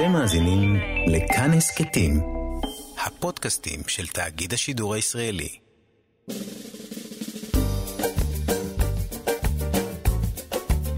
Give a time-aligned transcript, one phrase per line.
[0.00, 0.76] אתם מאזינים
[1.06, 2.20] לכאן הסכתים,
[3.06, 5.48] הפודקאסטים של תאגיד השידור הישראלי.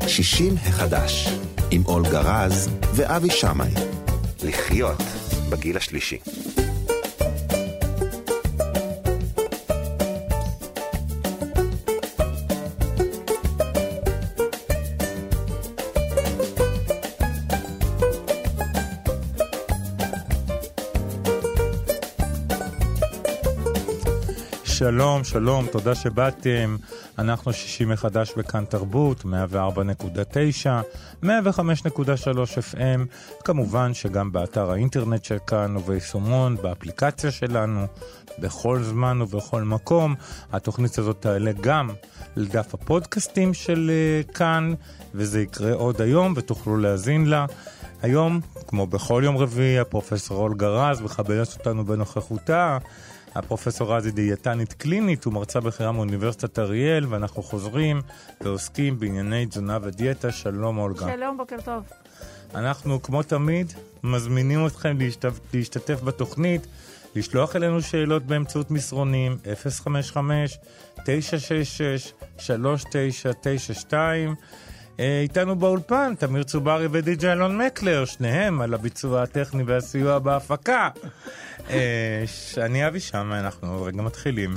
[0.06, 1.28] שישים החדש,
[1.70, 3.72] עם אולגה רז ואבי שמאי.
[4.42, 5.02] לחיות
[5.50, 6.18] בגיל השלישי.
[24.92, 26.76] שלום, שלום, תודה שבאתם.
[27.18, 29.26] אנחנו שישי מחדש בכאן תרבות, 104.9,
[31.24, 31.26] 105.3
[32.74, 33.00] FM,
[33.44, 37.86] כמובן שגם באתר האינטרנט של כאן וביישומון, באפליקציה שלנו,
[38.38, 40.14] בכל זמן ובכל מקום.
[40.52, 41.90] התוכנית הזאת תעלה גם
[42.36, 44.74] לדף הפודקאסטים של uh, כאן,
[45.14, 47.46] וזה יקרה עוד היום ותוכלו להאזין לה.
[48.02, 52.78] היום, כמו בכל יום רביעי, הפרופסור אולגה רז מכבדת אותנו בנוכחותה.
[53.34, 58.02] הפרופסור רז היא דיאטנית קלינית ומרצה בכירה מאוניברסיטת אריאל, ואנחנו חוזרים
[58.40, 60.32] ועוסקים בענייני תזונה ודיאטה.
[60.32, 61.06] שלום, אולגה.
[61.16, 61.82] שלום, בוקר טוב.
[62.54, 63.72] אנחנו, כמו תמיד,
[64.02, 66.66] מזמינים אתכם להשתתף, להשתתף בתוכנית,
[67.16, 69.36] לשלוח אלינו שאלות באמצעות מסרונים
[70.96, 71.02] 055-966-3992.
[74.98, 80.88] איתנו באולפן, תמיר צוברי ודי.ג'י אלון מקלר, שניהם על הביצוע הטכני והסיוע בהפקה.
[81.70, 82.24] אה,
[82.58, 84.54] אני אבי שם, אנחנו רגע מתחילים.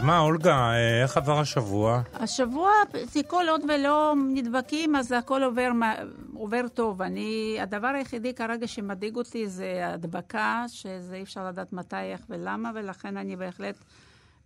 [0.00, 2.02] אז מה, אולגה, אה, איך עבר השבוע?
[2.14, 2.70] השבוע,
[3.26, 5.70] כל עוד ולא נדבקים, אז הכל עובר,
[6.34, 7.02] עובר טוב.
[7.02, 12.70] אני, הדבר היחידי כרגע שמדאיג אותי זה הדבקה, שזה אי אפשר לדעת מתי, איך ולמה,
[12.74, 13.74] ולכן אני בהחלט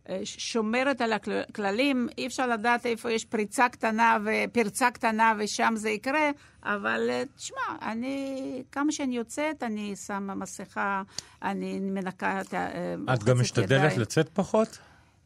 [0.08, 2.08] אה, שומרת על הכללים.
[2.18, 6.30] אי אפשר לדעת איפה יש פריצה קטנה ופרצה קטנה ושם זה יקרה,
[6.62, 11.02] אבל אה, תשמע, אני, כמה שאני יוצאת, אני שמה מסכה,
[11.42, 12.68] אני מנקה את ה...
[13.14, 14.78] את גם משתדלת לצאת פחות?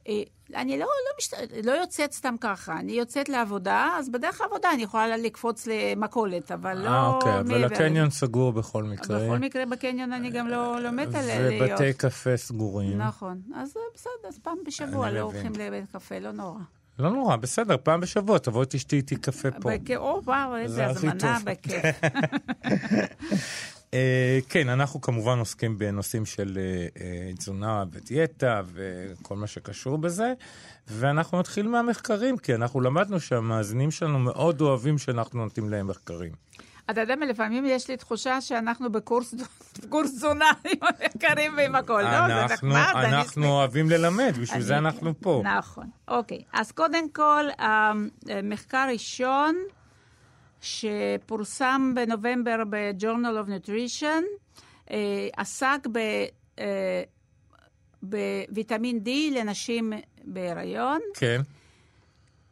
[0.09, 0.23] אה,
[0.55, 1.37] אני לא, לא, משת...
[1.65, 6.79] לא יוצאת סתם ככה, אני יוצאת לעבודה, אז בדרך העבודה אני יכולה לקפוץ למכולת, אבל
[6.79, 6.89] לא...
[6.89, 9.19] אה, אוקיי, אבל הקניון סגור בכל מקרה.
[9.19, 11.71] בכל מקרה בקניון אני גם לא, לא מתה להיות.
[11.71, 12.99] ובתי קפה סגורים.
[12.99, 16.61] נכון, אז בסדר, אז פעם בשבוע לא הולכים לבית קפה, לא נורא.
[16.99, 19.71] לא נורא, בסדר, פעם בשבוע, תבואי תשתי איתי קפה פה.
[19.97, 21.85] או, וואו, איזה הזמנה, בכיף.
[23.91, 23.95] Uh,
[24.49, 26.59] כן, אנחנו כמובן עוסקים בנושאים של
[26.95, 30.33] uh, תזונה ודיאטה וכל מה שקשור בזה,
[30.89, 36.33] ואנחנו נתחיל מהמחקרים, כי אנחנו למדנו שהמאזינים שלנו מאוד אוהבים שאנחנו נותנים להם מחקרים.
[36.91, 39.35] אתה יודע, לפעמים יש לי תחושה שאנחנו בקורס
[39.91, 42.29] תזונה עם המחקרים ועם הכל, לא?
[42.29, 42.93] זה נחמד.
[42.95, 45.43] אנחנו אוהבים ללמד, בשביל זה אנחנו פה.
[45.59, 45.87] נכון.
[46.09, 47.45] אוקיי, אז קודם כל,
[48.29, 49.57] המחקר ראשון,
[50.61, 54.25] שפורסם בנובמבר ב-Journal of Nutrition,
[54.91, 55.99] אה, עסק ב,
[56.59, 57.03] אה,
[58.03, 59.09] בוויטמין D
[59.39, 59.93] לנשים
[60.25, 61.01] בהיריון.
[61.15, 61.41] כן.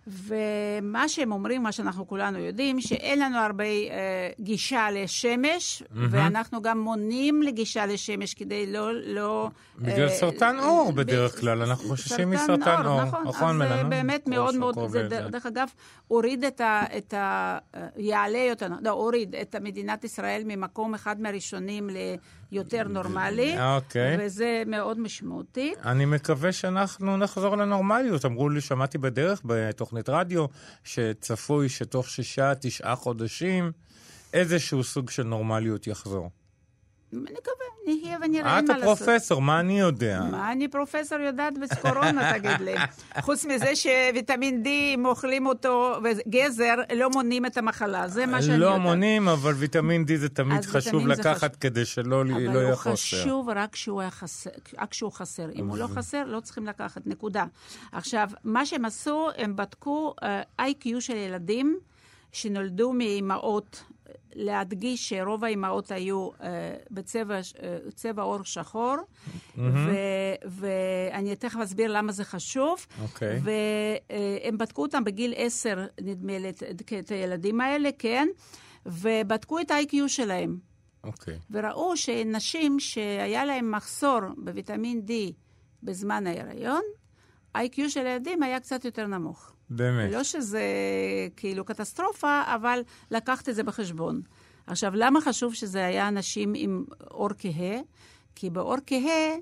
[0.07, 5.97] ומה שהם אומרים, מה שאנחנו כולנו יודעים, שאין לנו הרבה אה, גישה לשמש, mm-hmm.
[6.11, 8.91] ואנחנו גם מונים לגישה לשמש כדי לא...
[8.95, 13.03] לא בגלל אה, סרטן עור בדרך כלל, אנחנו חוששים מסרטן עור.
[13.03, 15.69] נכון, נכון, אז זה באמת מאוד מאוד, זה דרך אגב,
[16.09, 16.83] הוריד את ה...
[16.97, 17.59] את ה
[17.97, 21.91] יעלה יותר, לא, הוריד את מדינת ישראל ממקום אחד מהראשונים
[22.53, 24.17] ליותר נורמלי, אוקיי.
[24.21, 25.75] וזה מאוד משמעותי.
[25.85, 28.25] אני מקווה שאנחנו נחזור לנורמליות.
[28.25, 29.87] אמרו לי, שמעתי בדרך בתוכנית...
[29.87, 30.47] תוכנית רדיו,
[30.85, 33.73] שצפוי שתוך שישה, תשעה חודשים
[34.33, 36.31] איזשהו סוג של נורמליות יחזור.
[37.13, 38.77] נקווה, נהיה ונראה מה לעשות.
[38.77, 40.23] את הפרופסור, מה אני יודע?
[40.31, 42.75] מה אני פרופסור יודעת בקורונה, תגיד לי?
[43.21, 48.59] חוץ מזה שוויטמין D, אם אוכלים אותו, וגזר, לא מונים את המחלה, זה מה שאני
[48.59, 48.79] לא יודעת.
[48.79, 51.57] לא מונים, אבל ויטמין D זה תמיד חשוב לקחת.
[51.57, 52.91] כדי שלא לא יהיה חוסר.
[52.91, 55.51] אבל הוא חשוב רק כשהוא, חסר.
[55.55, 57.45] אם הוא לא חסר, לא צריכים לקחת, נקודה.
[57.93, 61.79] עכשיו, מה שהם עשו, הם בדקו אה, IQ של ילדים
[62.33, 63.83] שנולדו מאימהות
[64.35, 66.43] להדגיש שרוב האימהות היו uh,
[66.91, 69.61] בצבע uh, עור שחור, mm-hmm.
[70.45, 72.87] ואני תכף אסביר למה זה חשוב.
[72.89, 73.03] Okay.
[73.03, 73.41] אוקיי.
[73.43, 76.49] והם uh, בדקו אותם בגיל עשר, נדמה לי,
[77.01, 78.29] את הילדים האלה, כן,
[78.87, 80.59] ובדקו את ה-IQ שלהם.
[81.05, 81.35] אוקיי.
[81.35, 81.39] Okay.
[81.51, 85.13] וראו שנשים שהיה להם מחסור בוויטמין D
[85.83, 86.83] בזמן ההיריון,
[87.55, 89.56] ה-IQ של הילדים היה קצת יותר נמוך.
[89.71, 90.13] באמת.
[90.13, 90.63] לא שזה
[91.37, 92.81] כאילו קטסטרופה, אבל
[93.11, 94.21] לקחת את זה בחשבון.
[94.67, 97.81] עכשיו, למה חשוב שזה היה אנשים עם אור כהה?
[98.35, 99.35] כי באור כהה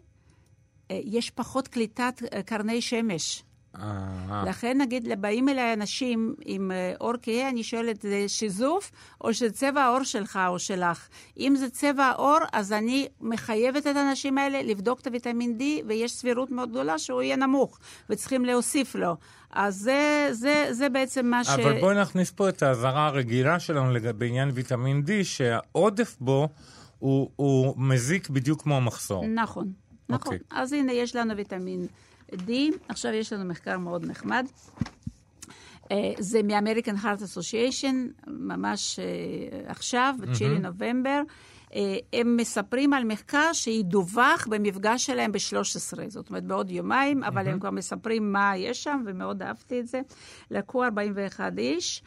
[0.90, 3.42] אה, יש פחות קליטת אה, קרני שמש.
[3.78, 8.90] אה, לכן, נגיד, באים אליי אנשים עם אה, עור כהה, אני שואלת, זה שיזוף
[9.20, 11.08] או שזה צבע העור שלך או שלך?
[11.38, 16.12] אם זה צבע העור, אז אני מחייבת את האנשים האלה לבדוק את הוויטמין D, ויש
[16.12, 17.78] סבירות מאוד גדולה שהוא יהיה נמוך,
[18.10, 19.16] וצריכים להוסיף לו.
[19.50, 21.48] אז זה, זה, זה בעצם מה ש...
[21.48, 26.48] אבל בואי נכניס פה את האזהרה הרגילה שלנו בעניין ויטמין D, שהעודף בו
[26.98, 29.26] הוא, הוא מזיק בדיוק כמו המחסור.
[29.26, 29.72] נכון,
[30.08, 30.34] נכון.
[30.34, 30.38] אוקיי.
[30.50, 31.86] אז הנה, יש לנו ויטמין
[32.32, 32.50] D.
[32.88, 34.46] עכשיו יש לנו מחקר מאוד נחמד.
[35.90, 41.22] אה, זה מ-American Heart Association, ממש אה, עכשיו, ב-9 נובמבר.
[41.74, 47.60] אה, הם מספרים על מחקר שידווח במפגש שלהם ב-13, זאת אומרת בעוד יומיים, אבל הם
[47.60, 50.00] כבר מספרים מה יש שם, ומאוד אהבתי את זה.
[50.50, 52.02] לקחו 41 איש.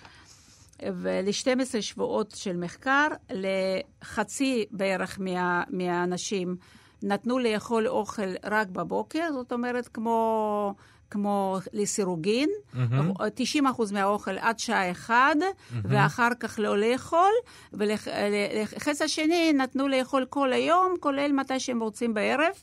[0.95, 6.55] ול-12 שבועות של מחקר, לחצי בערך מה, מהאנשים
[7.03, 10.73] נתנו לאכול אוכל רק בבוקר, זאת אומרת, כמו,
[11.11, 13.21] כמו לסירוגין, mm-hmm.
[13.61, 15.75] 90% מהאוכל עד שעה אחד, mm-hmm.
[15.83, 17.31] ואחר כך לא לאכול,
[17.73, 22.53] ולחץ השני נתנו לאכול כל היום, כולל מתי שהם רוצים בערב.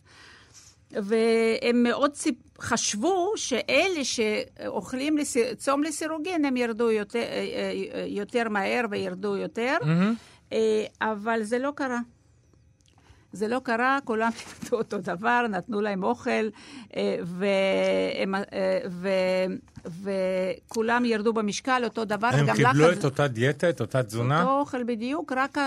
[0.91, 2.35] והם מאוד ציפ...
[2.61, 5.37] חשבו שאלה שאוכלים לס...
[5.57, 7.25] צום לסירוגין, הם ירדו יותר,
[8.07, 10.55] יותר מהר וירדו יותר, mm-hmm.
[11.01, 11.99] אבל זה לא קרה.
[13.35, 16.49] זה לא קרה, כולם לימדו אותו דבר, נתנו להם אוכל,
[17.25, 18.35] והם,
[18.89, 19.09] ו...
[19.87, 22.31] וכולם ירדו במשקל, אותו דבר.
[22.33, 22.99] הם קיבלו לחץ...
[22.99, 24.41] את אותה דיאטה, את אותה תזונה?
[24.41, 25.59] אותו אוכל בדיוק, רק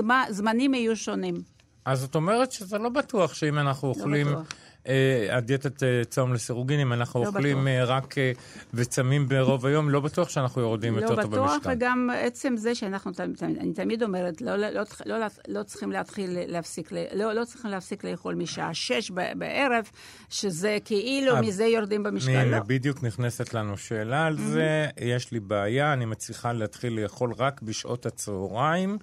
[0.00, 1.34] הזמנים יהיו שונים.
[1.84, 4.26] אז זאת אומרת שזה לא בטוח שאם אנחנו אוכלים...
[4.26, 4.52] לא בטוח.
[4.88, 7.68] אה, הדיאטת אה, צום לסירוגין, אם אנחנו לא אוכלים בטוח.
[7.68, 8.14] אה, רק
[8.74, 11.70] וצמים ברוב היום, לא בטוח שאנחנו יורדים לא יותר טוב בטוח, במשקל.
[11.72, 16.92] וגם עצם זה שאנחנו, אני תמיד אומרת, לא, לא, לא, לא, לא צריכים להתחיל להפסיק,
[17.12, 19.84] לא, לא צריכים להפסיק לאכול משעה שש בערב,
[20.28, 22.44] שזה כאילו מזה יורדים במשקל.
[22.44, 22.58] לא.
[22.58, 24.86] בדיוק נכנסת לנו שאלה על זה.
[25.00, 28.98] יש לי בעיה, אני מצליחה להתחיל לאכול רק בשעות הצהריים,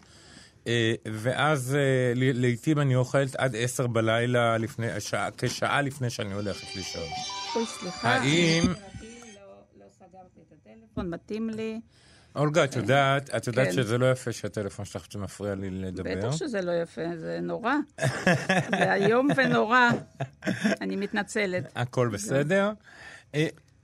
[1.13, 1.79] ואז אה,
[2.15, 7.03] ל- לעתים אני אוכלת עד עשר בלילה, לפני, שעה, כשעה לפני שאני הולכת לישון.
[7.55, 8.09] אוי, סליחה.
[8.09, 8.63] האם,
[9.97, 11.79] סגרתי את הטלפון, מתאים לי.
[12.35, 13.73] אולגה, את יודעת, את יודעת כן.
[13.73, 16.15] שזה לא יפה שהטלפון שלך מפריע לי לדבר?
[16.17, 17.73] בטח שזה לא יפה, זה נורא.
[18.71, 19.89] זה איום ונורא.
[20.81, 21.71] אני מתנצלת.
[21.75, 22.71] הכל בסדר.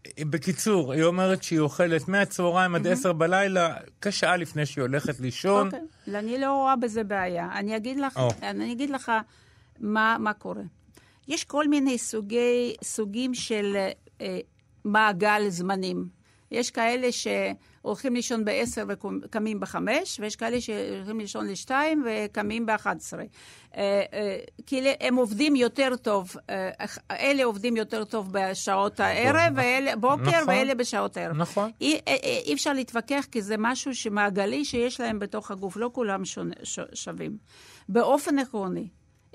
[0.06, 5.20] אה, אה, בקיצור, היא אומרת שהיא אוכלת מהצהריים עד עשר בלילה, כשעה לפני שהיא הולכת
[5.20, 5.68] לישון.
[5.68, 7.50] אוקיי, אני לא רואה בזה בעיה.
[7.54, 8.20] אני אגיד לך.
[8.44, 9.12] אני אגיד לך
[9.80, 10.64] מה, מה קורה.
[11.28, 13.78] יש כל מיני סוגי, סוגים של
[14.22, 14.40] אה,
[14.86, 16.17] מעגל זמנים.
[16.52, 18.92] יש כאלה שהולכים לישון ב-10
[19.24, 19.76] וקמים ב-5,
[20.20, 21.72] ויש כאלה שהולכים לישון ל-2
[22.06, 22.88] וקמים ב-11.
[23.76, 26.70] אה, אה, כאילו הם עובדים יותר טוב, אה,
[27.12, 30.44] אלה עובדים יותר טוב בשעות הערב, ואלה בוקר, נכון.
[30.48, 31.36] ואלה בשעות הערב.
[31.36, 31.72] נכון.
[31.82, 36.26] אי, אי אי אפשר להתווכח, כי זה משהו שמעגלי שיש להם בתוך הגוף, לא כולם
[36.26, 37.38] שונה, ש, שווים.
[37.90, 38.88] באופן עקרוני,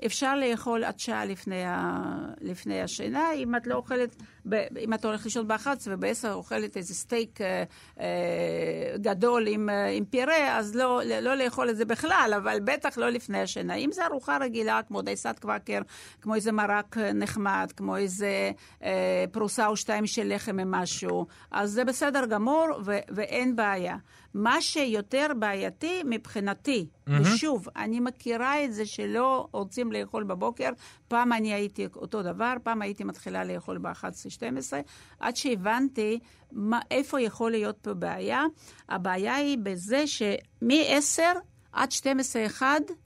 [0.05, 2.03] אפשר לאכול עד שעה לפני, ה,
[2.41, 4.15] לפני השינה, אם את לא אוכלת,
[4.49, 7.63] ב, אם את הולכת לישון ב-11 וב-10 אוכלת איזה סטייק אה,
[7.99, 12.97] אה, גדול עם, אה, עם פירה, אז לא, לא לאכול את זה בכלל, אבל בטח
[12.97, 13.75] לא לפני השינה.
[13.75, 15.79] אם זו ארוחה רגילה, כמו דייסת קוואקר,
[16.21, 18.51] כמו איזה מרק אה, נחמד, כמו איזה
[18.83, 23.97] אה, פרוסה או שתיים של לחם עם משהו, אז זה בסדר גמור ו- ואין בעיה.
[24.33, 27.11] מה שיותר בעייתי מבחינתי, mm-hmm.
[27.21, 30.69] ושוב, אני מכירה את זה שלא רוצים לאכול בבוקר,
[31.07, 34.73] פעם אני הייתי אותו דבר, פעם הייתי מתחילה לאכול ב-11-12,
[35.19, 36.19] עד שהבנתי
[36.51, 38.43] מה, איפה יכול להיות פה בעיה.
[38.89, 41.21] הבעיה היא בזה שמ-10
[41.71, 41.89] עד
[42.59, 42.61] 12-1,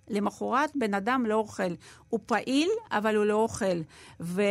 [0.08, 1.74] למחרת בן אדם לא אוכל.
[2.10, 3.82] הוא פעיל, אבל הוא לא אוכל.
[4.20, 4.42] ו...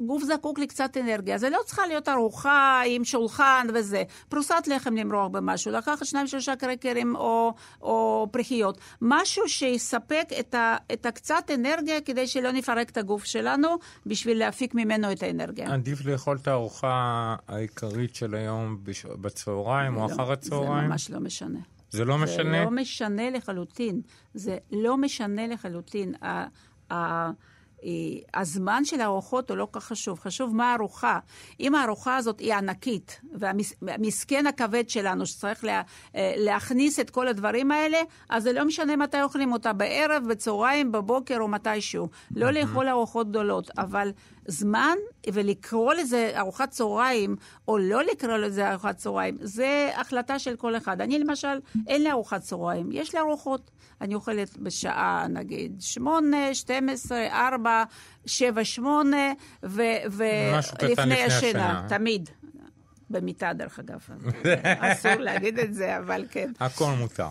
[0.00, 1.38] גוף זקוק לקצת אנרגיה.
[1.38, 4.02] זה לא צריכה להיות ארוחה עם שולחן וזה.
[4.28, 8.78] פרוסת לחם למרוח במשהו, לקחת שניים שלושה קרקרים או, או פרחיות.
[9.00, 13.68] משהו שיספק את, ה, את הקצת אנרגיה כדי שלא נפרק את הגוף שלנו
[14.06, 15.74] בשביל להפיק ממנו את האנרגיה.
[15.74, 19.06] עדיף לאכול את הארוחה העיקרית של היום בש...
[19.06, 20.82] בצהריים או לא, אחר הצהריים?
[20.82, 21.58] זה ממש לא משנה.
[21.90, 22.64] זה לא זה משנה?
[22.64, 24.00] לא משנה לחלוטין.
[24.34, 26.14] זה לא משנה לחלוטין.
[26.22, 26.46] ה-
[26.92, 27.30] ה-
[28.34, 31.18] הזמן של הארוחות הוא לא כל כך חשוב, חשוב מה הארוחה.
[31.60, 33.20] אם הארוחה הזאת היא ענקית,
[33.82, 35.82] והמסכן הכבד שלנו שצריך לה,
[36.16, 37.98] אה, להכניס את כל הדברים האלה,
[38.28, 42.08] אז זה לא משנה מתי אוכלים אותה, בערב, בצהריים, בבוקר או מתישהו.
[42.34, 44.12] לא לאכול ארוחות גדולות, אבל
[44.46, 44.96] זמן
[45.32, 47.36] ולקרוא לזה ארוחת צהריים,
[47.68, 51.00] או לא לקרוא לזה ארוחת צהריים, זה החלטה של כל אחד.
[51.00, 53.70] אני למשל, אין לי ארוחת צהריים, יש לי ארוחות.
[54.00, 57.84] אני אוכלת בשעה, נגיד, שמונה, שתים עשרה, ארבע,
[58.26, 59.32] שבע, שמונה,
[59.62, 62.30] ולפני השינה, תמיד.
[63.10, 64.00] במיטה, דרך אגב.
[64.80, 66.52] אסור להגיד את זה, אבל כן.
[66.60, 67.28] הכל מותר.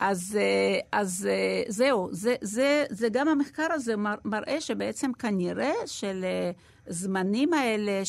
[0.00, 7.52] אז, אה, אז אה, זהו, זה, זה, זה גם המחקר הזה מראה שבעצם כנראה שלזמנים
[7.52, 8.00] האלה,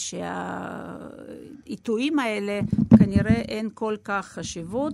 [1.66, 2.60] שהעיתויים האלה,
[3.00, 4.94] כנראה אין כל כך חשיבות.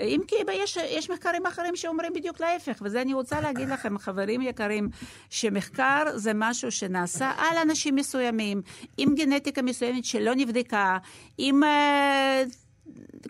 [0.00, 4.42] אם כי יש, יש מחקרים אחרים שאומרים בדיוק להפך, וזה אני רוצה להגיד לכם, חברים
[4.42, 4.88] יקרים,
[5.30, 8.62] שמחקר זה משהו שנעשה על אנשים מסוימים,
[8.96, 10.98] עם גנטיקה מסוימת שלא נבדקה,
[11.38, 11.64] עם...
[11.64, 12.44] אה,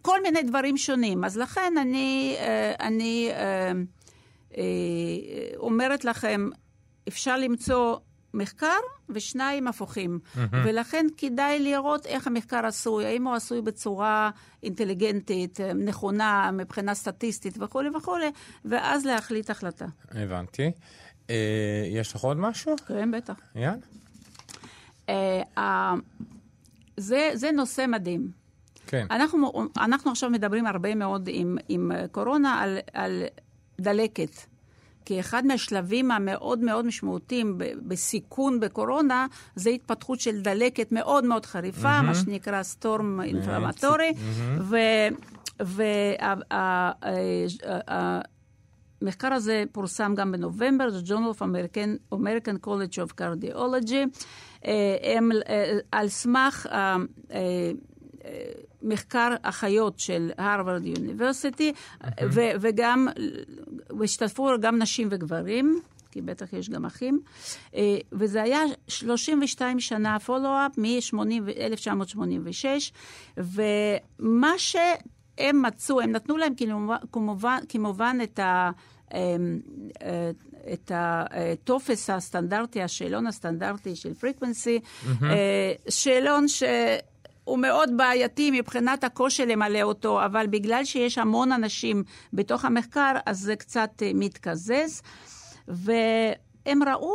[0.03, 1.25] כל מיני דברים שונים.
[1.25, 3.73] אז לכן אני, אה, אני אה,
[4.57, 4.63] אה,
[5.57, 6.49] אומרת לכם,
[7.09, 7.97] אפשר למצוא
[8.35, 10.19] מחקר ושניים הפוכים.
[10.23, 10.39] Mm-hmm.
[10.53, 14.31] ולכן כדאי לראות איך המחקר עשוי, האם הוא עשוי בצורה
[14.63, 18.31] אינטליגנטית, נכונה, מבחינה סטטיסטית וכולי וכולי,
[18.65, 19.87] ואז להחליט החלטה.
[20.11, 20.71] הבנתי.
[21.31, 22.77] אה, יש לך עוד משהו?
[22.89, 23.35] כן, בטח.
[23.55, 23.77] יאללה.
[25.09, 25.95] אה,
[26.97, 28.46] זה, זה נושא מדהים.
[28.87, 29.07] כן.
[29.11, 33.23] אנחנו, אנחנו עכשיו מדברים הרבה מאוד עם, עם קורונה על, על
[33.81, 34.31] דלקת.
[35.07, 41.99] כי אחד מהשלבים המאוד מאוד משמעותיים בסיכון בקורונה, זה התפתחות של דלקת מאוד מאוד חריפה,
[41.99, 42.03] mm-hmm.
[42.03, 44.13] מה שנקרא סטורם אינפלמטורי,
[49.01, 54.21] והמחקר הזה פורסם גם בנובמבר, זה Journal of American, American College of Cardiology,
[54.65, 56.97] אה, הם אה, על סמך אה,
[58.83, 61.73] מחקר אחיות של הרווארד יוניברסיטי,
[62.61, 63.09] וגם,
[63.99, 65.81] והשתתפו גם נשים וגברים.
[66.17, 67.21] כי בטח יש גם אחים,
[67.75, 72.65] אה, וזה היה 32 שנה פולו-אפ מ-1986,
[73.37, 76.53] ומה שהם מצאו, הם נתנו להם
[77.13, 78.71] כמובן, כמובן את ה...
[79.15, 79.61] אמ,
[80.03, 80.31] אה,
[80.73, 85.25] את הטופס הסטנדרטי, השאלון הסטנדרטי של פריקוונסי, mm-hmm.
[85.89, 86.63] שאלון ש...
[87.47, 93.41] הוא מאוד בעייתי מבחינת הקושי למלא אותו, אבל בגלל שיש המון אנשים בתוך המחקר, אז
[93.41, 95.03] זה קצת אה, מתקזז.
[95.69, 97.15] והם ראו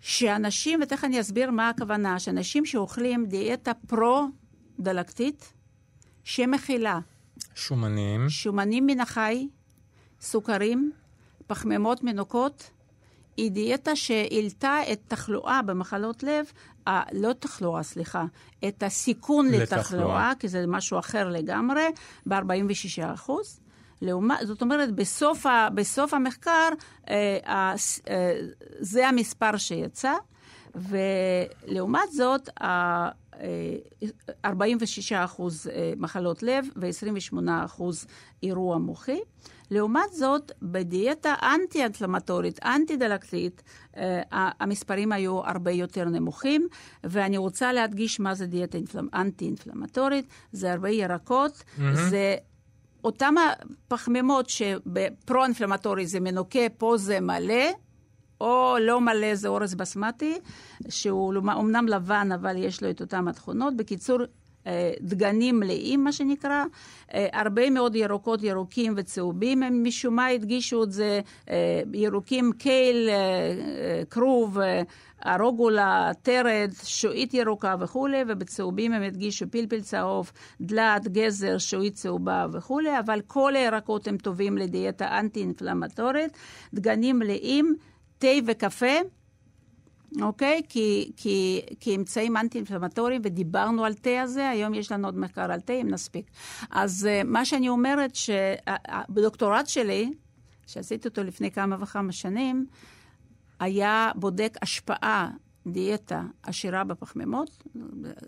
[0.00, 5.52] שאנשים, ותכף אני אסביר מה הכוונה, שאנשים שאוכלים דיאטה פרו-דלקתית,
[6.24, 6.98] שמכילה
[7.54, 9.48] שומנים, שומנים מן החי,
[10.20, 10.92] סוכרים,
[11.46, 12.70] פחמימות מנוקות,
[13.36, 16.46] היא דיאטה שהעלתה את תחלואה במחלות לב,
[16.88, 18.24] אה, לא תחלואה, סליחה,
[18.68, 21.86] את הסיכון לתחלואה, לתחלואה כי זה משהו אחר לגמרי,
[22.26, 23.60] ב-46 אחוז.
[24.02, 26.68] לעומת, זאת אומרת, בסוף, ה, בסוף המחקר
[27.08, 27.74] אה, אה,
[28.80, 30.12] זה המספר שיצא,
[30.74, 32.48] ולעומת זאת,
[34.44, 38.06] 46 אה, אחוז אה, מחלות לב ו-28 אחוז
[38.42, 39.20] אירוע מוחי.
[39.70, 43.62] לעומת זאת, בדיאטה אנטי-אינפלמטורית, אנטי-דלקתית,
[43.96, 46.68] אה, המספרים היו הרבה יותר נמוכים,
[47.04, 48.78] ואני רוצה להדגיש מה זה דיאטה
[49.14, 51.82] אנטי-אינפלמטורית, זה הרבה ירקות, mm-hmm.
[52.10, 52.36] זה...
[53.04, 53.34] אותם
[53.86, 57.64] הפחמימות שבפרו-אינפלמטורי זה מנוקה, פה זה מלא,
[58.40, 60.38] או לא מלא זה אורז בסמטי,
[60.88, 63.76] שהוא אמנם לבן, אבל יש לו את אותן התכונות.
[63.76, 64.18] בקיצור,
[65.00, 66.64] דגנים מלאים, מה שנקרא.
[67.14, 71.20] אה, הרבה מאוד ירוקות, ירוקים וצהובים, הם משום מה הדגישו את זה,
[71.50, 73.08] אה, ירוקים קייל,
[74.10, 74.58] כרוב,
[75.26, 82.98] ארוגולה, טרד, שועית ירוקה וכולי, ובצהובים הם הדגישו פלפל צהוב, דלת, גזר, שועית צהובה וכולי,
[82.98, 86.36] אבל כל הירקות הם טובים לדיאטה אנטי-אינפלמטורית.
[86.74, 87.74] דגנים מלאים,
[88.18, 88.96] תה וקפה.
[90.22, 90.62] אוקיי?
[90.68, 95.60] כי, כי, כי אמצעים אנטי-אינפלמטוריים, ודיברנו על תה הזה, היום יש לנו עוד מחקר על
[95.60, 96.30] תה, אם נספיק.
[96.70, 100.12] אז uh, מה שאני אומרת, שבדוקטורט שלי,
[100.66, 102.66] שעשיתי אותו לפני כמה וכמה שנים,
[103.60, 105.30] היה בודק השפעה
[105.66, 107.64] דיאטה עשירה בפחמימות,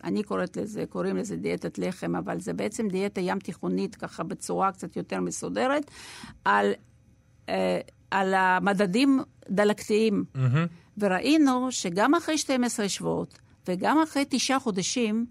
[0.05, 4.73] אני קוראת לזה, קוראים לזה דיאטת לחם, אבל זה בעצם דיאטה ים תיכונית, ככה בצורה
[4.73, 5.91] קצת יותר מסודרת,
[6.45, 6.73] על,
[7.49, 7.81] אה,
[8.11, 10.25] על המדדים דלקתיים.
[10.35, 10.88] Mm-hmm.
[10.99, 13.39] וראינו שגם אחרי 12 שבועות
[13.69, 15.27] וגם אחרי תשעה חודשים,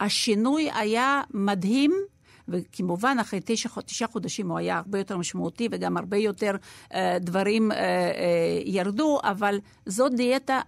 [0.00, 1.92] השינוי היה מדהים.
[2.48, 6.56] וכמובן, אחרי תשע, תשע חודשים הוא היה הרבה יותר משמעותי וגם הרבה יותר
[6.94, 8.12] אה, דברים אה, אה,
[8.64, 10.60] ירדו, אבל זאת דיאטה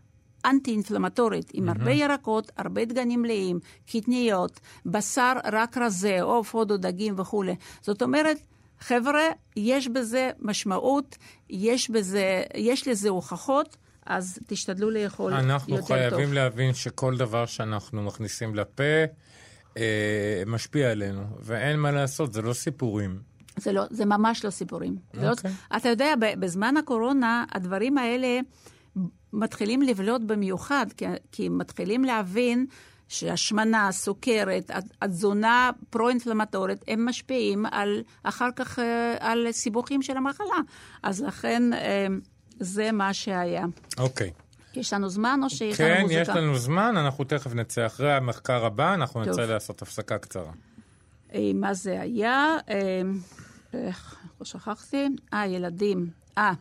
[0.45, 1.73] אנטי-אינפלמטורית, עם mm-hmm.
[1.73, 7.55] הרבה ירקות, הרבה דגנים מלאים, קטניות, בשר רק רזה, עוף, הודו, דגים וכולי.
[7.81, 8.39] זאת אומרת,
[8.81, 9.23] חבר'ה,
[9.57, 11.17] יש בזה משמעות,
[11.51, 13.77] יש, בזה, יש לזה הוכחות.
[14.09, 15.51] אז תשתדלו לאכול יותר טוב.
[15.51, 18.83] אנחנו חייבים להבין שכל דבר שאנחנו מכניסים לפה
[19.77, 23.19] אה, משפיע עלינו, ואין מה לעשות, זה לא סיפורים.
[23.57, 24.97] זה, לא, זה ממש לא סיפורים.
[24.97, 25.21] Okay.
[25.23, 25.51] לא, אוקיי.
[25.77, 28.41] אתה יודע, בזמן הקורונה הדברים האלה
[29.33, 32.67] מתחילים לבלוט במיוחד, כי, כי מתחילים להבין
[33.09, 34.71] שהשמנה, סוכרת,
[35.03, 40.61] התזונה פרו-אינפלמטורית, הם משפיעים על, אחר כך אה, על סיבוכים של המחלה.
[41.03, 42.07] אז לכן אה,
[42.61, 43.67] זה מה שהיה.
[43.99, 44.31] אוקיי.
[44.31, 44.49] Okay.
[44.79, 46.25] יש לנו זמן או שיש כן, לנו מוזיקה?
[46.25, 49.33] כן, יש לנו זמן, אנחנו תכף נצא אחרי המחקר הבא, אנחנו טוב.
[49.33, 50.53] נצא לעשות הפסקה קצרה.
[51.35, 52.57] אה, מה זה היה?
[53.73, 55.09] איך, לא שכחתי.
[55.35, 56.11] אה, ילדים.
[56.39, 56.53] אה.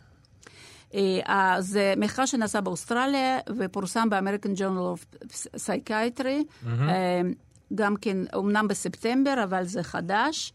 [1.60, 4.10] זה מחקר שנעשה באוסטרליה ופורסם
[4.56, 6.68] Journal of Psychiatry, mm-hmm.
[7.76, 10.54] גם כן, אמנם בספטמבר, אבל זה חדש.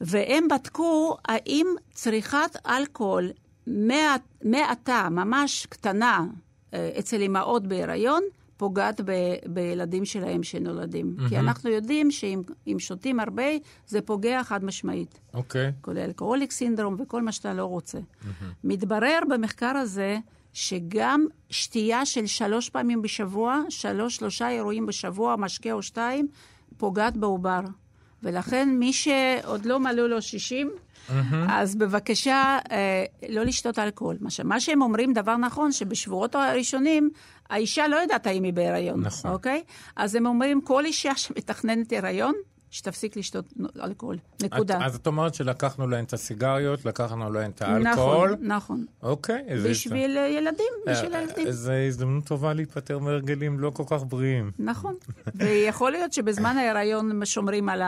[0.00, 3.30] והם בדקו האם צריכת אלכוהול
[3.66, 6.24] מעטה, ממש קטנה,
[6.70, 8.22] אצל אימהות בהיריון,
[8.56, 9.12] פוגעת ב,
[9.46, 11.16] בילדים שלהם שנולדים.
[11.18, 11.28] Mm-hmm.
[11.28, 13.42] כי אנחנו יודעים שאם שותים הרבה,
[13.86, 15.20] זה פוגע חד משמעית.
[15.34, 15.68] אוקיי.
[15.68, 15.72] Okay.
[15.80, 17.98] כולל אלכוהוליק סינדרום וכל מה שאתה לא רוצה.
[17.98, 18.44] Mm-hmm.
[18.64, 20.18] מתברר במחקר הזה
[20.52, 26.28] שגם שתייה של שלוש פעמים בשבוע, שלוש, שלושה אירועים בשבוע, משקה או שתיים,
[26.76, 27.60] פוגעת בעובר.
[28.22, 30.91] ולכן מי שעוד לא מלאו לו 60, mm-hmm.
[31.48, 34.16] אז בבקשה אה, לא לשתות אלכוהול.
[34.20, 37.10] מה, מה שהם אומרים, דבר נכון, שבשבועות הראשונים
[37.50, 39.30] האישה לא יודעת האם היא בהיריון, נכון.
[39.30, 39.62] אוקיי?
[39.96, 42.34] אז הם אומרים, כל אישה שמתכננת הריון,
[42.72, 43.52] שתפסיק לשתות
[43.84, 44.76] אלכוהול, נקודה.
[44.76, 48.30] את, אז את אומרת שלקחנו להן את הסיגריות, לקחנו להן את האלכוהול.
[48.30, 48.84] נכון, נכון.
[49.02, 49.44] אוקיי.
[49.64, 50.18] בשביל זה...
[50.18, 51.50] ילדים, בשביל אה, הילדים.
[51.50, 54.50] זו הזדמנות טובה להיפטר מהרגלים לא כל כך בריאים.
[54.58, 54.94] נכון.
[55.34, 57.82] ויכול להיות שבזמן ההיריון שומרים על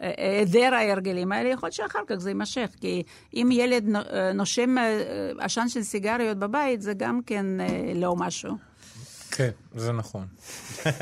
[0.00, 2.70] היעדר ההרגלים האלה, יכול להיות שאחר כך זה יימשך.
[2.80, 3.02] כי
[3.34, 3.84] אם ילד
[4.34, 8.56] נושם אה, עשן של סיגריות בבית, זה גם כן אה, לא משהו.
[9.30, 10.26] כן, זה נכון.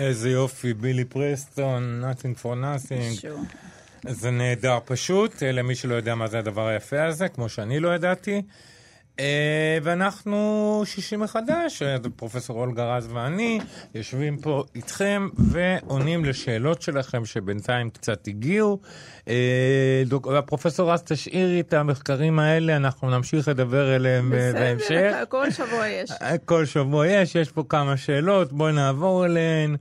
[0.00, 3.20] איזה יופי, בילי פרסטון, nothing for nothing.
[3.20, 3.28] שו.
[4.02, 7.94] זה נהדר פשוט, אה, למי שלא יודע מה זה הדבר היפה הזה, כמו שאני לא
[7.94, 8.42] ידעתי.
[9.20, 13.60] אה, ואנחנו שישי מחדש, אה, פרופסור אולגה רז ואני
[13.94, 18.80] יושבים פה איתכם ועונים לשאלות שלכם שבינתיים קצת הגיעו.
[19.28, 20.02] אה,
[20.46, 24.84] פרופסור רז, תשאירי את המחקרים האלה, אנחנו נמשיך לדבר אליהם בהמשך.
[24.84, 26.10] בסדר, כל שבוע יש.
[26.44, 29.76] כל שבוע יש, יש פה כמה שאלות, בואי נעבור אליהן.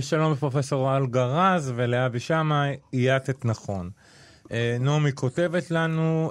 [0.00, 3.90] שלום לפרופסור אולגה רז ולאבי שמאי, אייתת נכון.
[4.80, 6.30] נעמי כותבת לנו,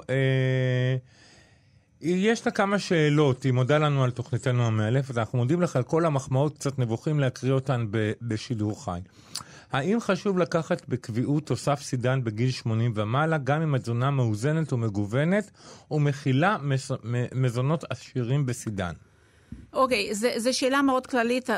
[2.00, 6.04] יש לה כמה שאלות, היא מודה לנו על תוכניתנו המאלפת, אנחנו מודים לך על כל
[6.06, 9.00] המחמאות, קצת נבוכים להקריא אותן ב- בשידור חי.
[9.72, 15.50] האם חשוב לקחת בקביעות תוסף סידן בגיל 80 ומעלה, גם אם התזונה מאוזנת ומגוונת,
[15.90, 16.90] ומכילה מס-
[17.34, 18.92] מזונות עשירים בסידן?
[19.76, 21.56] אוקיי, זו שאלה מאוד כללית, אה,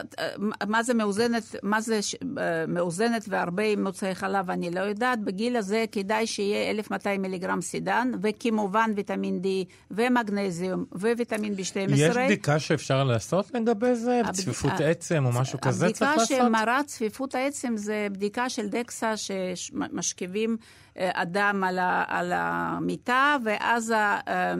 [0.66, 5.20] מה זה מאוזנת, מה זה ש- אה, מאוזנת והרבה מוצאי חלב, אני לא יודעת.
[5.20, 9.46] בגיל הזה כדאי שיהיה 1,200 מיליגרם סידן, וכמובן ויטמין D
[9.90, 11.92] ומגנזיום וויטמין B12.
[11.94, 14.20] יש בדיקה שאפשר לעשות לגבי זה?
[14.24, 16.30] הבד- צפיפות ה- עצם או משהו כזה צריך לעשות?
[16.30, 20.56] הבדיקה שמראה צפיפות העצם זה בדיקה של דקסה שמשכיבים
[20.98, 24.54] אה, אדם על, ה, על המיטה, ואז ה- אה,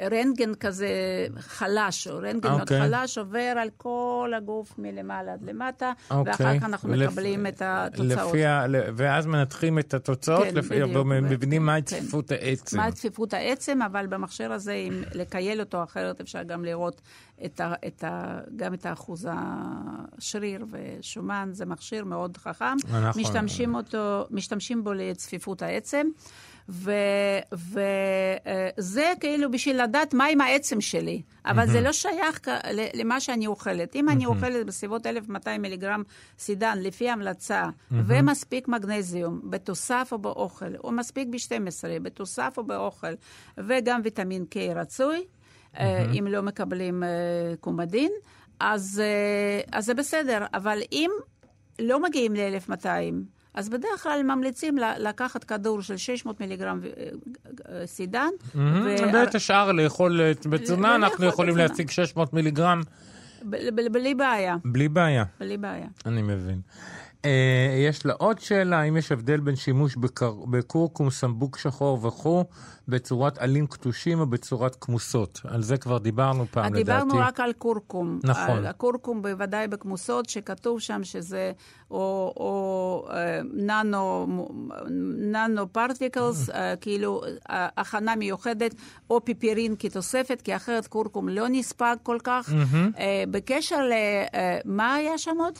[0.00, 0.88] רנטגן כזה
[1.38, 2.80] חלש, או רנטגן מאוד אוקיי.
[2.80, 6.58] חלש, עובר על כל הגוף מלמעלה עד למטה, ואחר אוקיי.
[6.60, 8.28] כך אנחנו לפ- מקבלים את התוצאות.
[8.28, 8.64] לפי ה...
[8.96, 10.90] ואז מנתחים את התוצאות, כן, לפי- בדיוק.
[11.06, 11.86] ומבינים מהי כן.
[12.00, 12.76] צפיפות העצם.
[12.76, 17.00] מה צפיפות העצם, אבל במכשיר הזה, אם לקייל אותו אחרת, אפשר גם לראות
[17.44, 19.28] את ה, את ה, גם את האחוז
[20.18, 21.48] השריר ושומן.
[21.52, 22.76] זה מכשיר מאוד חכם.
[22.84, 23.20] נכון.
[23.22, 26.06] משתמשים, אותו, משתמשים בו לצפיפות העצם.
[27.48, 27.82] וזה
[29.20, 32.40] כאילו בשביל לדעת מה עם העצם שלי, אבל זה לא שייך
[32.94, 33.96] למה שאני אוכלת.
[33.96, 36.02] אם אני אוכלת בסביבות 1,200 מיליגרם
[36.38, 43.12] סידן, לפי המלצה, ומספיק מגנזיום בתוסף או באוכל, או מספיק ב-12 בתוסף או באוכל,
[43.58, 45.24] וגם ויטמין K רצוי,
[45.78, 47.08] אה, אם לא מקבלים אה,
[47.60, 48.12] קומדין,
[48.60, 50.46] אז, אה, אז זה בסדר.
[50.54, 51.10] אבל אם
[51.78, 56.90] לא מגיעים ל-1200, אז בדרך כלל ממליצים לקחת כדור של 600 מיליגרם אה,
[57.68, 58.28] אה, סידן.
[59.12, 61.56] ואת השאר לאכול אה, בתזונה, לאכול אנחנו יכולים.
[61.56, 62.80] להשיג 600 מיליגרם
[63.44, 65.24] בלי בעיה, בלי בעיה.
[65.40, 65.86] בלי בעיה.
[66.06, 66.60] אני מבין.
[67.24, 67.30] אה,
[67.88, 72.44] יש לה עוד שאלה, האם יש הבדל בין שימוש בקר- בקורקום, סמבוק שחור וכו',
[72.88, 75.40] בצורת עלים קטושים או בצורת כמוסות?
[75.48, 76.84] על זה כבר דיברנו פעם, לדעתי.
[76.84, 78.18] דיברנו רק על קורקום.
[78.24, 78.50] נכון.
[78.50, 81.52] על הקורקום בוודאי בכמוסות, שכתוב שם שזה
[81.90, 84.26] או, או אה, ננו,
[85.32, 88.74] nano particles, אה, כאילו אה, הכנה מיוחדת,
[89.10, 92.50] או פיפירין כתוספת, כי אחרת קורקום לא נספג כל כך.
[92.98, 93.92] אה, בקשר ל...
[94.34, 95.58] אה, מה היה שם עוד?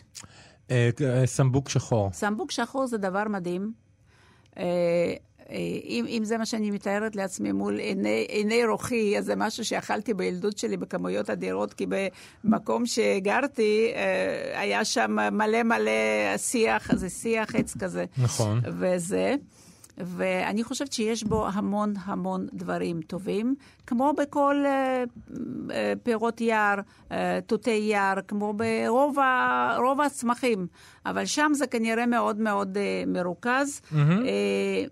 [0.70, 2.10] אה, אה, סמבוק שחור.
[2.12, 3.72] סמבוק שחור זה דבר מדהים.
[4.58, 4.64] אה,
[5.84, 10.14] אם, אם זה מה שאני מתארת לעצמי מול עיני, עיני רוחי, אז זה משהו שאכלתי
[10.14, 11.86] בילדות שלי בכמויות אדירות, כי
[12.44, 13.92] במקום שגרתי
[14.54, 15.90] היה שם מלא מלא
[16.36, 18.04] שיח, זה שיח עץ כזה.
[18.18, 18.60] נכון.
[18.64, 19.34] וזה.
[19.98, 23.54] ואני חושבת שיש בו המון המון דברים טובים,
[23.86, 25.04] כמו בכל אה,
[25.70, 26.78] אה, פירות יער,
[27.12, 30.66] אה, תותי יער, כמו ברוב ה- רוב הצמחים.
[31.06, 33.80] אבל שם זה כנראה מאוד מאוד אה, מרוכז.
[33.94, 34.84] אה,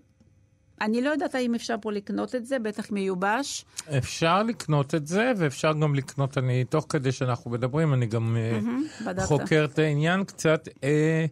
[0.81, 3.65] אני לא יודעת האם אפשר פה לקנות את זה, בטח מיובש.
[3.97, 8.37] אפשר לקנות את זה, ואפשר גם לקנות, אני, תוך כדי שאנחנו מדברים, אני גם
[9.05, 9.25] בדקת.
[9.25, 10.67] חוקר את העניין קצת.
[10.83, 11.25] אה,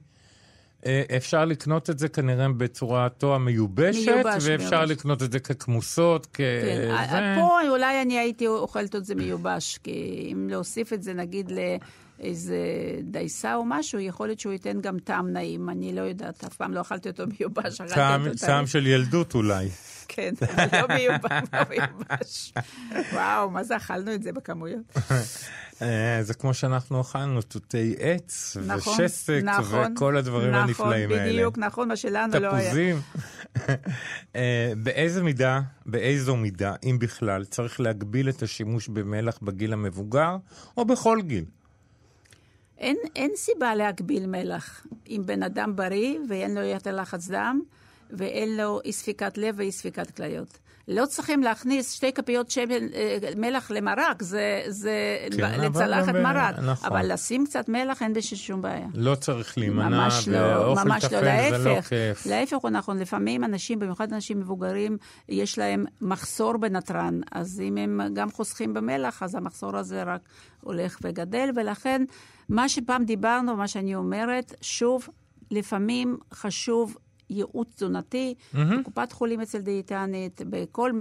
[1.18, 4.92] אפשר לקנות את זה כנראה בצורתו המיובשת, מיובש, ואפשר מיובש.
[4.92, 6.38] לקנות את זה ככמוסות, כ...
[6.38, 7.36] כן, זה.
[7.40, 11.52] פה אולי אני הייתי אוכלת את זה מיובש, כי אם להוסיף את זה נגיד
[12.22, 12.58] לאיזה
[13.04, 16.74] דייסה או משהו, יכול להיות שהוא ייתן גם טעם נעים, אני לא יודעת, אף פעם
[16.74, 17.82] לא אכלתי אותו מיובש.
[17.82, 19.70] טעם, טעם של ילדות אולי.
[20.08, 20.34] כן,
[20.74, 22.54] לא מיובש, לא מיובש.
[23.14, 24.82] וואו, מה זה אכלנו את זה בכמויות?
[25.82, 31.34] אה, זה כמו שאנחנו אכלנו תותי עץ, נכון, ושסק, נכון, וכל הדברים הנפלאים נכון, האלה.
[31.34, 32.66] בדיוק, נכון, מה שלנו לא היה.
[32.66, 33.02] תפוזים.
[34.36, 40.38] אה, באיזה מידה, באיזו מידה, אם בכלל, צריך להגביל את השימוש במלח בגיל המבוגר,
[40.78, 41.46] או בכל גיל?
[42.82, 44.88] אין, אין סיבה להגביל מלח.
[45.10, 47.62] אם בן אדם בריא ואין לו יתר לחץ דם,
[48.12, 50.58] ואין לו אי ספיקת לב ואי ספיקת כליות.
[50.88, 56.16] לא צריכים להכניס שתי כפיות שמן, אה, מלח למרק, זה, זה כן, אבל לצלחת גם,
[56.16, 56.56] אה, מרק.
[56.60, 56.90] נכון.
[56.90, 58.88] אבל לשים קצת מלח אין בזה שום בעיה.
[58.94, 61.90] לא צריך להימנע, ממש לא, ואוכל ממש לא, טפל זה לא להפך.
[61.90, 62.26] כיף.
[62.26, 64.98] להפך הוא נכון, לפעמים אנשים, במיוחד אנשים מבוגרים,
[65.30, 70.22] יש להם מחסור בנתרן, אז אם הם גם חוסכים במלח, אז המחסור הזה רק
[70.62, 72.04] הולך וגדל, ולכן
[72.50, 75.08] מה שפעם דיברנו, מה שאני אומרת, שוב,
[75.52, 76.98] לפעמים חשוב
[77.32, 80.92] ייעוץ תזונתי, בקופת חולים אצל דיאטנית, בכל,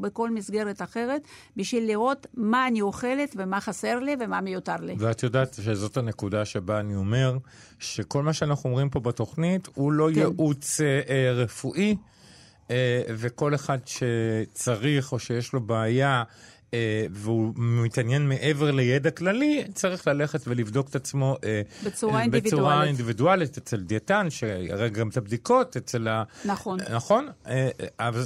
[0.00, 1.22] בכל מסגרת אחרת,
[1.56, 4.94] בשביל לראות מה אני אוכלת ומה חסר לי ומה מיותר לי.
[4.98, 7.38] ואת יודעת שזאת הנקודה שבה אני אומר,
[7.78, 10.18] שכל מה שאנחנו אומרים פה בתוכנית הוא לא כן.
[10.20, 11.96] ייעוץ אה, אה, רפואי,
[12.70, 16.22] אה, וכל אחד שצריך או שיש לו בעיה,
[17.10, 22.88] והוא מתעניין מעבר לידע כללי, צריך ללכת ולבדוק את עצמו אה, בצורה אה, בצורה אינדיבידואלית.
[22.88, 26.22] אינדיבידואלית, אצל דיאטן, שיראה גם את הבדיקות, אצל ה...
[26.44, 26.78] נכון.
[26.94, 27.28] נכון?
[27.46, 27.68] אה,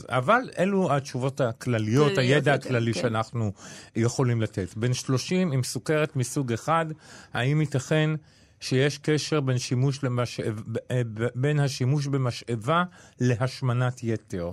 [0.08, 3.00] אבל- אלו התשובות הכלליות, כלליות הידע הכללי כן.
[3.00, 3.52] שאנחנו
[3.96, 4.74] יכולים לתת.
[4.76, 6.86] בן 30 עם סוכרת מסוג אחד,
[7.32, 8.10] האם ייתכן
[8.60, 11.02] שיש קשר בין, שימוש למשאב, אה,
[11.34, 12.84] בין השימוש במשאבה
[13.20, 14.50] להשמנת יתר?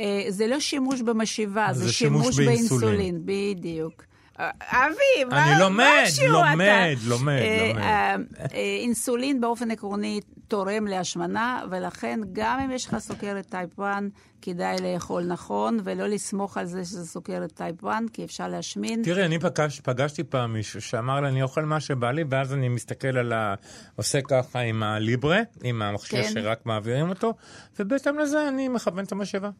[0.00, 2.96] אה, זה לא שימוש במשאבה, זה, זה שימוש שימוש באינסולין.
[2.98, 4.02] באינסולין, בדיוק.
[4.40, 6.96] אה, אבי, מה אני לומד, לומד.
[7.04, 7.82] לומד, אה, לומד.
[7.82, 8.16] אה,
[8.54, 14.02] אה, אינסולין באופן עקרוני תורם להשמנה, ולכן גם אם יש לך סוכרת type 1,
[14.42, 19.02] כדאי לאכול נכון, ולא לסמוך על זה שזה סוכרת type 1, כי אפשר להשמין.
[19.02, 22.68] תראי, אני פגש, פגשתי פעם מישהו שאמר לי, אני אוכל מה שבא לי, ואז אני
[22.68, 23.54] מסתכל על ה...
[23.96, 26.30] עושה ככה עם הליברה, עם המכשיר כן.
[26.30, 27.34] שרק מעבירים אותו,
[27.78, 29.50] ובהתאם לזה אני מכוון את המשאבה.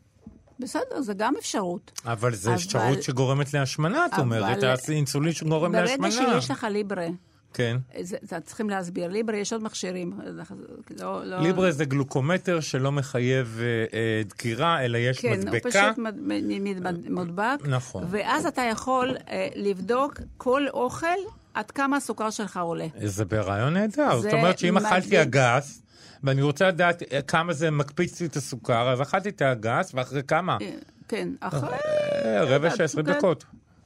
[0.61, 2.01] בסדר, זה גם אפשרות.
[2.05, 6.41] אבל זו אפשרות שגורמת להשמנה, את אומרת, האינסולין שגורם ברגע להשמנה.
[6.41, 7.07] שיש לך ליברה,
[7.55, 7.77] כן.
[8.01, 10.13] זה, זה, צריכים להסביר, ליברה יש עוד מכשירים.
[11.01, 11.39] לא, לא...
[11.41, 13.65] ליברה זה גלוקומטר שלא מחייב אה,
[13.99, 15.81] אה, דקירה, אלא יש כן, מדבקה.
[15.85, 16.21] הוא פשוט מד-
[16.83, 17.59] מד- מודבק.
[17.69, 18.05] נכון.
[18.11, 21.07] ואז אתה יכול אה, לבדוק כל אוכל,
[21.55, 22.87] עד כמה הסוכר שלך עולה.
[23.05, 24.21] זה ברעיון נהדר.
[24.21, 24.87] זאת אומרת שאם מדהים.
[24.93, 25.83] אכלתי אגס,
[26.25, 30.23] ואני רוצה לדעת אה, כמה זה מקפיץ לי את הסוכר, אז אכלתי את האגס, ואחרי
[30.23, 30.59] כמה?
[30.61, 30.71] אה,
[31.09, 31.77] כן, אחרי...
[32.25, 33.13] אה, רבע של 20 כן.
[33.13, 33.45] דקות.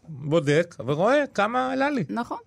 [0.09, 2.05] בודק ורואה כמה עלה לי.
[2.09, 2.39] נכון.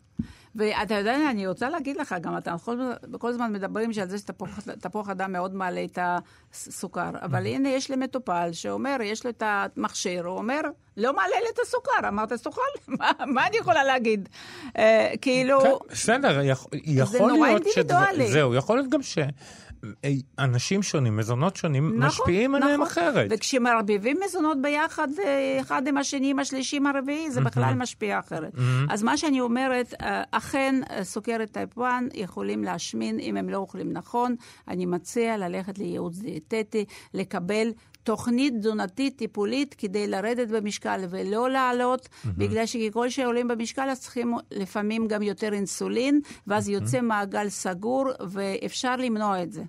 [0.55, 2.77] ואתה יודע, אני רוצה להגיד לך, גם אתה כל,
[3.17, 5.99] כל הזמן מדברים שעל זה שתפוח אדם מאוד מעלה את
[6.53, 10.61] הסוכר, אבל הנה יש לי מטופל שאומר, יש לו את המכשיר, הוא אומר,
[10.97, 12.61] לא מעלה לי את הסוכר, אמרת, תאכל,
[13.33, 14.29] מה, אני יכולה להגיד?
[15.21, 15.61] כאילו...
[15.61, 18.31] כן, בסדר, יכ- יכול נורא להיות אינדיבידואלי.
[18.31, 19.01] זהו, יכול להיות גם
[20.37, 23.27] שאנשים שונים, מזונות שונים, משפיעים עליהם אחרת.
[23.29, 28.53] וכשמערבבים מזונות ביחד, אה, אחד עם השני, עם השלישי, עם הרביעי, זה בכלל משפיע אחרת.
[28.89, 33.57] אז מה שאני אומרת, אה, אכן אה, סוכרת טייפ 1 יכולים להשמין אם הם לא
[33.57, 34.35] אוכלים נכון.
[34.67, 37.71] אני מציע ללכת לייעוץ דיאטטי, לקבל...
[38.03, 45.07] תוכנית תזונתית טיפולית כדי לרדת במשקל ולא לעלות, בגלל שככל שעולים במשקל אז צריכים לפעמים
[45.07, 49.63] גם יותר אינסולין, ואז יוצא מעגל סגור ואפשר למנוע את זה.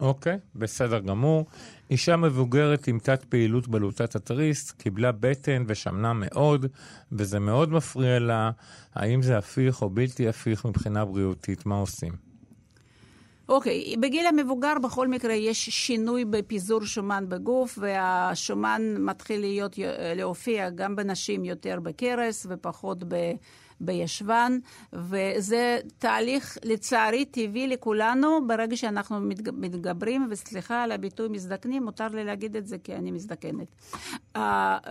[0.00, 1.46] אוקיי, בסדר גמור.
[1.90, 6.66] אישה מבוגרת עם תת פעילות בלוטת התריס, קיבלה בטן ושמנה מאוד,
[7.12, 8.50] וזה מאוד מפריע לה.
[8.94, 11.66] האם זה הפיך או בלתי הפיך מבחינה בריאותית?
[11.66, 12.29] מה עושים?
[13.50, 19.78] אוקיי, okay, בגיל המבוגר בכל מקרה יש שינוי בפיזור שומן בגוף, והשומן מתחיל להיות,
[20.16, 23.32] להופיע גם בנשים יותר בכרס ופחות ב...
[23.80, 24.58] בישבן,
[24.92, 29.20] וזה תהליך לצערי טבעי לכולנו ברגע שאנחנו
[29.52, 33.66] מתגברים, וסליחה על הביטוי מזדקנים, מותר לי להגיד את זה כי אני מזדקנת.
[34.36, 34.40] Uh,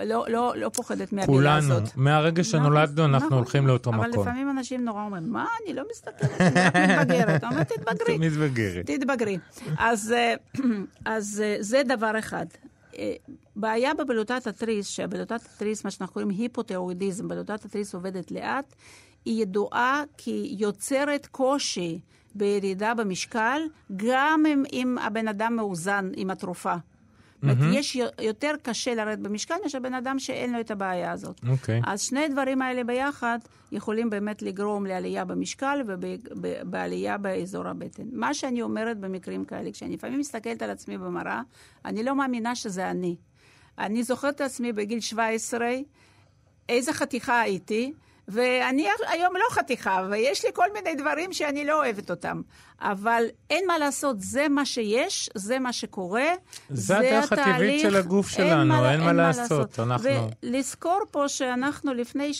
[0.05, 1.93] לא, לא, לא פוחדת כולנו, הזאת.
[1.93, 4.13] כולנו, מהרגע שנולדנו אנחנו נכון, הולכים לאותו אבל מקום.
[4.13, 7.43] אבל לפעמים אנשים נורא אומרים, מה, אני לא מסתכלת, אני רק מתבגרת.
[7.43, 8.83] אומרת, תתבגרי.
[8.97, 9.37] תתבגרי.
[9.77, 10.13] אז,
[11.05, 12.45] אז זה דבר אחד.
[13.55, 18.75] בעיה בבלוטת התריס, שבלוטת התריס, מה שאנחנו קוראים היפותיאוידיזם, בלוטת התריס עובדת לאט,
[19.25, 21.99] היא ידועה כי יוצרת קושי
[22.35, 23.61] בירידה במשקל,
[23.95, 26.75] גם אם, אם הבן אדם מאוזן עם התרופה.
[27.41, 27.73] זאת אומרת.
[27.73, 31.41] יש יותר קשה לרדת במשקל מאשר בן אדם שאין לו את הבעיה הזאת.
[31.49, 31.81] אוקיי.
[31.85, 33.39] אז שני הדברים האלה ביחד
[33.71, 38.03] יכולים באמת לגרום לעלייה במשקל ובעלייה באזור הבטן.
[38.11, 41.41] מה שאני אומרת במקרים כאלה, כשאני לפעמים מסתכלת על עצמי במראה,
[41.85, 43.15] אני לא מאמינה שזה אני.
[43.77, 45.69] אני זוכרת את עצמי בגיל 17,
[46.69, 47.93] איזה חתיכה הייתי,
[48.27, 52.41] ואני היום לא חתיכה, ויש לי כל מיני דברים שאני לא אוהבת אותם.
[52.81, 56.23] אבל אין מה לעשות, זה מה שיש, זה מה שקורה,
[56.69, 60.09] זה זה הדרך הטבעית של הגוף אין שלנו, מה- אין מה לעשות, אנחנו-
[60.43, 62.39] ולזכור פה שאנחנו לפני 300-400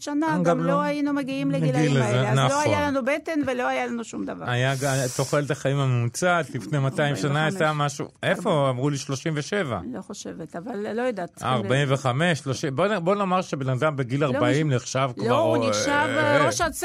[0.00, 2.30] שנה גם גם לא- לא היינו מגיעים לגילאים האלה.
[2.32, 2.50] אז נכון.
[2.50, 4.50] לא היה לנו בטן ולא היה לנו שום דבר.
[4.50, 4.74] היה
[5.16, 7.54] תוחלת החיים הממוצעת לפני 200 שנה 45.
[7.54, 8.70] הייתה משהו, איפה?
[8.70, 9.78] אמרו לי 37.
[9.78, 11.28] אני לא חושבת, אבל לא יודעת.
[11.30, 15.28] אה, צריכים ל- 45, 30, בוא בוא נאמר שבן אדם בגיל 40 מש- נחשב כבר...
[15.28, 16.82] לא, הוא אה, נחשב אה, אה, הצ...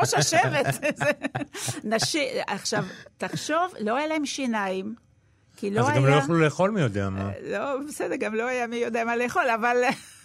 [0.00, 0.84] ראש השבט.
[2.46, 2.84] עכשיו,
[3.18, 4.94] תחשוב, לא היה להם שיניים,
[5.56, 5.96] כי לא אז היה...
[5.96, 7.30] גם לא יכלו לאכול מי יודע מה.
[7.50, 9.76] לא, בסדר, גם לא היה מי יודע מה לאכול, אבל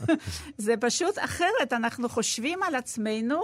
[0.58, 1.74] זה פשוט אחרת.
[1.74, 3.42] אנחנו חושבים על עצמנו,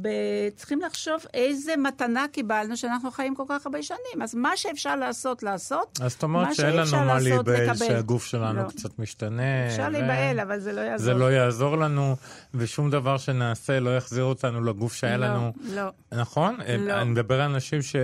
[0.00, 0.08] ב...
[0.56, 4.22] צריכים לחשוב איזה מתנה קיבלנו שאנחנו חיים כל כך הרבה שנים.
[4.22, 5.98] אז מה שאפשר לעשות, לעשות.
[6.02, 7.76] אז זאת אומרת שאין לנו מה להיבהל.
[7.76, 8.68] שהגוף שלנו לא.
[8.68, 9.66] קצת משתנה.
[9.68, 11.04] אפשר ו- להיבהל, אבל זה לא יעזור.
[11.06, 12.16] זה לא יעזור לנו,
[12.54, 15.52] ושום דבר שנעשה לא יחזיר אותנו לגוף שהיה לא, לנו.
[15.74, 15.88] לא.
[16.12, 16.56] נכון?
[16.78, 16.92] לא.
[16.92, 17.96] אני מדבר על אנשים ש...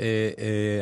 [0.00, 0.30] אה,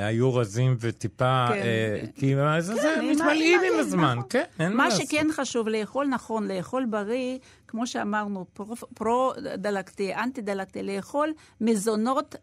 [0.01, 1.55] אה, היו רזים וטיפה, כן.
[1.55, 4.29] אה, כי זה, זה מתמלאים עם הזמן, נכון.
[4.31, 5.03] כן, אין מה מה לעשות.
[5.07, 11.29] שכן חשוב, לאכול נכון, לאכול בריא, כמו שאמרנו, פרו- פרו-דלקתי, אנטי-דלקתי, לאכול
[11.61, 12.35] מזונות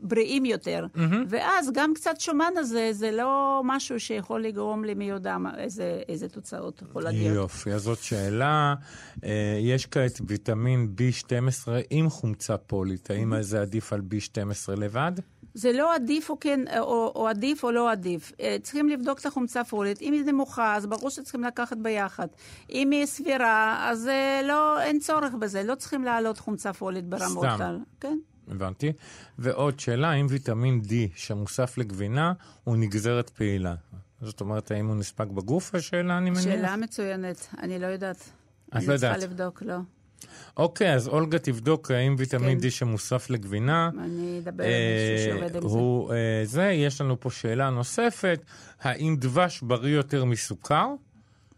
[0.00, 0.86] בריאים יותר.
[1.28, 5.52] ואז גם קצת שומן הזה, זה לא משהו שיכול לגרום לי מי יודע מה-
[6.08, 7.36] איזה, תוצאות יכול להיות.
[7.36, 8.74] יופי, אז זאת שאלה.
[9.60, 11.32] יש כעת ויטמין B12
[11.90, 14.40] עם חומצה פולית, האם זה עדיף על B12
[14.76, 15.12] לבד?
[15.54, 18.32] זה לא עדיף או כן, או, או עדיף או לא עדיף.
[18.40, 20.02] אה, צריכים לבדוק את החומצה פולית.
[20.02, 22.26] אם היא נמוכה, אז ברור שצריכים לקחת ביחד.
[22.70, 25.62] אם היא סבירה, אז אה, לא, אין צורך בזה.
[25.62, 27.62] לא צריכים להעלות חומצה פולית ברמות סתם.
[27.62, 27.78] על.
[28.00, 28.18] כן.
[28.48, 28.92] הבנתי.
[29.38, 32.32] ועוד שאלה, האם ויטמין D שמוסף לגבינה
[32.64, 33.74] הוא נגזרת פעילה?
[34.20, 35.74] זאת אומרת, האם הוא נספק בגוף?
[35.74, 36.42] השאלה, אני מניח.
[36.42, 38.16] שאלה מצוינת, אני לא יודעת.
[38.16, 39.12] את אני לא יודעת.
[39.18, 39.76] צריכה לבדוק, לא.
[40.56, 42.66] אוקיי, אז אולגה תבדוק האם ויטמין כן.
[42.66, 43.90] D שמוסף לגבינה.
[43.98, 45.76] אני אדבר עם אה, מישהו שעובד עם זה.
[45.78, 48.40] הוא אה, זה, יש לנו פה שאלה נוספת,
[48.80, 50.86] האם דבש בריא יותר מסוכר?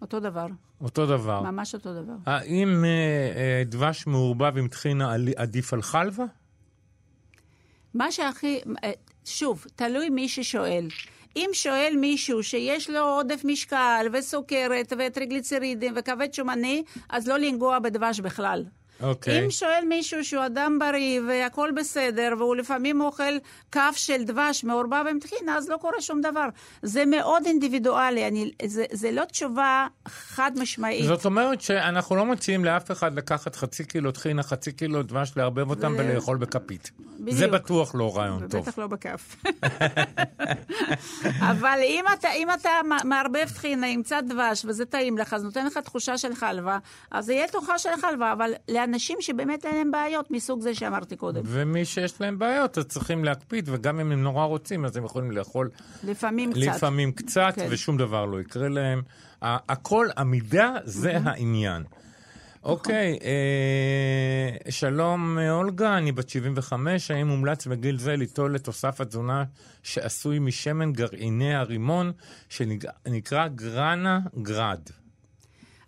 [0.03, 0.47] אותו דבר,
[0.81, 1.43] אותו דבר.
[1.43, 2.15] ממש אותו דבר.
[2.27, 6.25] האם אה, אה, דבש מעורבב עם טחינה עדיף על חלבה?
[7.95, 8.61] מה שהכי,
[9.25, 10.89] שוב, תלוי מי ששואל.
[11.37, 18.21] אם שואל מישהו שיש לו עודף משקל וסוכרת וטריגליצרידים וכבד שומני, אז לא לנגוע בדבש
[18.21, 18.65] בכלל.
[19.03, 19.45] אוקיי.
[19.45, 23.33] אם שואל מישהו שהוא אדם בריא והכול בסדר, והוא לפעמים אוכל
[23.73, 26.49] כף של דבש מעורבב עם טחינה, אז לא קורה שום דבר.
[26.83, 31.05] זה מאוד אינדיבידואלי, אני, זה, זה לא תשובה חד משמעית.
[31.07, 35.71] זאת אומרת שאנחנו לא מציעים לאף אחד לקחת חצי קילו טחינה, חצי קילו דבש, לערבב
[35.71, 36.91] אותם זה- ולאכול בכפית.
[37.21, 37.37] בדיוק.
[37.39, 38.61] זה בטוח לא רעיון טוב.
[38.61, 39.37] ובטח לא בכף.
[41.41, 42.71] אבל אם אתה, אם אתה
[43.05, 46.79] מערבב טחינה עם קצת דבש וזה טעים לך, אז נותן לך תחושה של חלבה,
[47.11, 48.53] אז זה יהיה תחושה של חלבה, אבל
[48.87, 51.43] לאנשים שבאמת אין להם בעיות מסוג זה שאמרתי קודם.
[51.45, 55.31] ומי שיש להם בעיות, אז צריכים להקפיד, וגם אם הם נורא רוצים, אז הם יכולים
[55.31, 55.71] לאכול
[56.05, 56.61] לפעמים קצת.
[56.61, 57.67] לפעמים קצת, כן.
[57.71, 59.03] ושום דבר לא יקרה להם.
[59.43, 61.83] הכל, המידה זה העניין.
[62.65, 69.01] אוקיי, אה, שלום אה, אולגה, אני בת 75, האם מומלץ בגיל זה ליטול את תוסף
[69.01, 69.45] התזונה
[69.83, 72.13] שעשוי משמן גרעיני הרימון,
[72.49, 74.81] שנקרא גרנה גרד?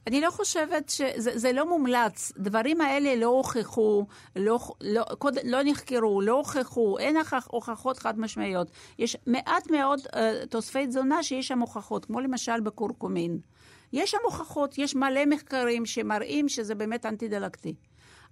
[0.08, 2.32] אני לא חושבת שזה זה לא מומלץ.
[2.38, 7.16] דברים האלה לא הוכחו, לא, לא, קוד, לא נחקרו, לא הוכחו, אין
[7.46, 8.70] הוכחות חד משמעיות.
[8.98, 10.16] יש מעט מאוד uh,
[10.50, 13.38] תוספי תזונה שיש שם הוכחות, כמו למשל בקורקומין.
[13.92, 17.74] יש שם הוכחות, יש מלא מחקרים שמראים שזה באמת אנטי-דלקתי.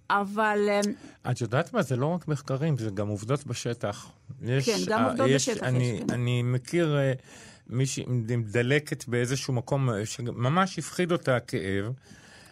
[0.09, 1.81] אבל אה, את יודעת מה?
[1.81, 4.11] זה לא רק מחקרים, זה גם עובדות בשטח.
[4.41, 6.13] יש, כן, גם אה, עובדות יש, בשטח אני, יש, כן.
[6.13, 7.13] אני מכיר אה,
[7.69, 11.93] מישהי עם עם דלקת באיזשהו מקום, שממש הפחיד אותה הכאב,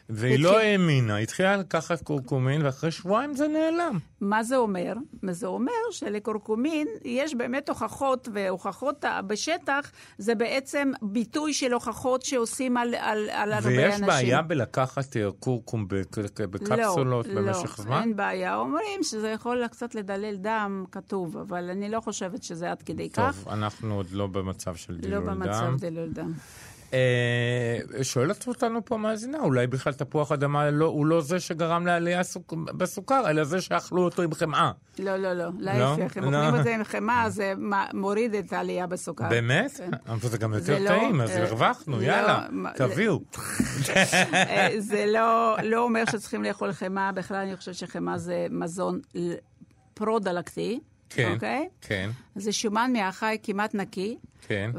[0.10, 4.00] והיא לא האמינה, היא התחילה לקחת קורקומין, ואחרי שבועיים זה נעלם.
[4.22, 4.94] מה זה אומר?
[5.32, 12.96] זה אומר שלקורקומין יש באמת הוכחות, והוכחות בשטח זה בעצם ביטוי של הוכחות שעושים על,
[13.00, 14.06] על, על הרבה ויש אנשים.
[14.08, 18.02] בעיה בלקחת אה, קורקום בק- בקפסולות לא, במשך לא, זמן?
[18.02, 18.56] אין בעיה.
[18.56, 23.36] אומרים שזה יכול קצת לדלל דם, כתוב, אבל אני לא חושבת שזה עד כדי כך.
[23.44, 25.40] טוב, אנחנו עוד לא במצב של לא דילול דם.
[25.40, 26.32] במצב דילול דם.
[26.94, 32.24] אה, שואלת אותנו פה מאזינה, אולי בכלל תפוח אדמה לא, הוא לא זה שגרם לעלייה
[32.24, 34.72] סוק, בסוכר, אלא זה שאכלו אותו עם חמאה.
[35.00, 36.38] לא, לא, לא, להפך, אם לא.
[36.38, 37.54] אוכלים את זה עם חמאה, זה
[37.94, 39.30] מוריד את העלייה בסוכר.
[39.30, 39.72] באמת?
[39.78, 39.92] כן.
[40.08, 43.20] אבל זה גם זה יותר לא, טעים, אז אה, הרווחנו, לא, יאללה, תביאו.
[44.34, 49.00] אה, זה לא, לא אומר שצריכים לאכול חמאה, בכלל אני חושבת שחמאה זה מזון
[49.94, 51.70] פרו-דלקתי, כן, אוקיי?
[51.82, 54.72] כן, זה שומן מהחי כמעט נקי, כן.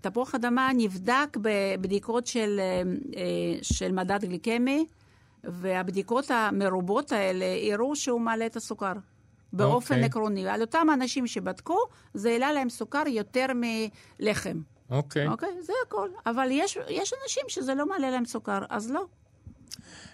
[0.00, 2.60] ותפוח אדמה נבדק בבדיקות של,
[3.16, 3.22] אה,
[3.62, 4.86] של מדד גליקמי,
[5.44, 8.92] והבדיקות המרובות האלה הראו שהוא מעלה את הסוכר.
[9.52, 10.06] באופן אוקיי.
[10.06, 10.48] עקרוני.
[10.48, 11.78] על אותם אנשים שבדקו,
[12.14, 14.60] זה העלה להם סוכר יותר מלחם.
[14.90, 15.28] אוקיי.
[15.28, 15.48] אוקיי?
[15.62, 16.08] זה הכל.
[16.26, 19.04] אבל יש, יש אנשים שזה לא מעלה להם סוכר, אז לא.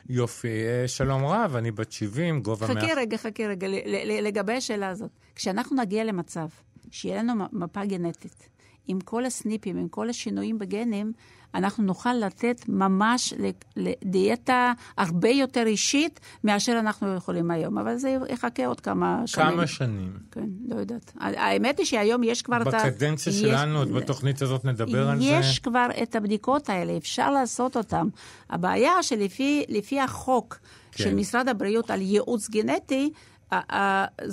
[0.08, 4.26] יופי, אה, שלום רב, אני בת 70, גובה חכה מאה- רגע, חכה רגע, ל- ל-
[4.26, 5.10] לגבי השאלה הזאת.
[5.34, 6.46] כשאנחנו נגיע למצב
[6.90, 8.48] שיהיה לנו מפה גנטית,
[8.86, 11.12] עם כל הסניפים, עם כל השינויים בגנים,
[11.56, 13.34] אנחנו נוכל לתת ממש
[13.76, 17.78] לדיאטה הרבה יותר אישית מאשר אנחנו יכולים היום.
[17.78, 19.50] אבל זה יחכה עוד כמה שנים.
[19.50, 20.12] כמה שנים?
[20.30, 21.12] כן, לא יודעת.
[21.20, 22.78] האמת היא שהיום יש כבר את ה...
[22.78, 25.24] בקדנציה שלנו, עוד בתוכנית הזאת נדבר על זה.
[25.24, 28.08] יש כבר את הבדיקות האלה, אפשר לעשות אותן.
[28.50, 30.58] הבעיה שלפי לפי החוק
[30.92, 31.04] כן.
[31.04, 33.10] של משרד הבריאות על ייעוץ גנטי,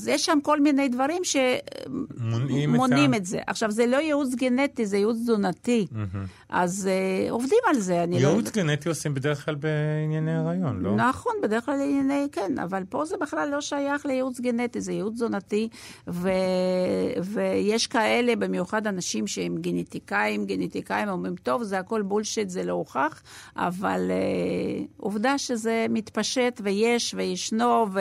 [0.07, 1.27] יש שם כל מיני דברים את
[2.65, 3.39] שמונעים את זה.
[3.47, 5.87] עכשיו, זה לא ייעוץ גנטי, זה ייעוץ תזונתי.
[6.49, 8.27] אז אה, עובדים על זה, אני לא...
[8.27, 10.95] ייעוץ גנטי עושים בדרך כלל בענייני הריון, לא?
[10.95, 15.13] נכון, בדרך כלל לענייני, כן, אבל פה זה בכלל לא שייך לייעוץ גנטי, זה ייעוץ
[15.13, 15.69] תזונתי,
[16.07, 16.29] ו...
[17.23, 23.21] ויש כאלה, במיוחד אנשים שהם גנטיקאים, גנטיקאים אומרים, טוב, זה הכל בולשיט, זה לא הוכח,
[23.57, 27.99] אבל uh, עובדה שזה מתפשט ויש וישנו, ו...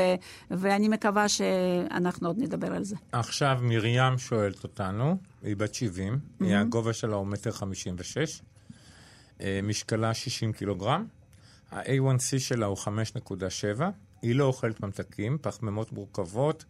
[0.51, 2.97] ואני מקווה שאנחנו עוד נדבר על זה.
[3.13, 8.43] עכשיו מרים שואלת אותנו, היא בת 70, היא הגובה שלה הוא מטר 56,
[9.41, 11.07] אה, משקלה 60 קילוגרם,
[11.73, 13.83] ה-A1C שלה הוא 5.7,
[14.23, 16.65] היא לא אוכלת ממתקים, פחמימות מורכבות,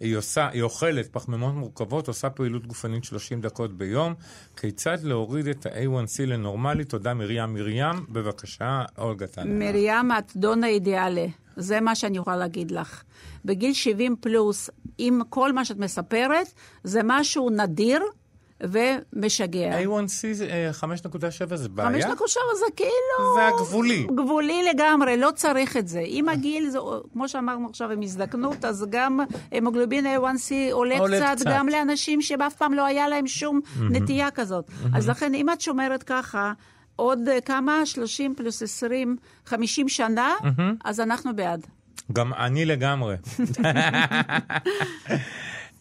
[0.00, 4.14] היא, עושה, היא אוכלת פחמימות מורכבות, עושה פעילות גופנית 30 דקות ביום.
[4.56, 6.84] כיצד להוריד את ה-A1C לנורמלי?
[6.84, 7.54] תודה מרים.
[7.54, 9.54] מרים, בבקשה, אולגה טניה.
[9.54, 11.26] מרים, את דונה אידיאלה.
[11.56, 13.02] זה מה שאני יכולה להגיד לך.
[13.44, 16.46] בגיל 70 פלוס, עם כל מה שאת מספרת,
[16.84, 18.02] זה משהו נדיר
[18.60, 19.80] ומשגע.
[19.80, 21.90] A1C זה, אה, 5.7 זה בעיה?
[21.90, 23.34] חמש נקודה שבע זה כאילו...
[23.36, 24.06] זה הגבולי.
[24.14, 26.02] גבולי לגמרי, לא צריך את זה.
[26.06, 26.78] עם הגיל, זה,
[27.12, 29.20] כמו שאמרנו עכשיו, עם הזדקנות, אז גם
[29.52, 31.46] המוגלובין A1C עולה, עולה קצת, קצת.
[31.50, 34.70] גם לאנשים שאף פעם לא היה להם שום נטייה כזאת.
[34.94, 36.52] אז לכן, אם את שומרת ככה,
[36.96, 37.86] עוד אה, כמה?
[37.86, 40.34] 30 פלוס 20, 50 שנה,
[40.84, 41.66] אז אנחנו בעד.
[42.12, 43.16] גם אני לגמרי.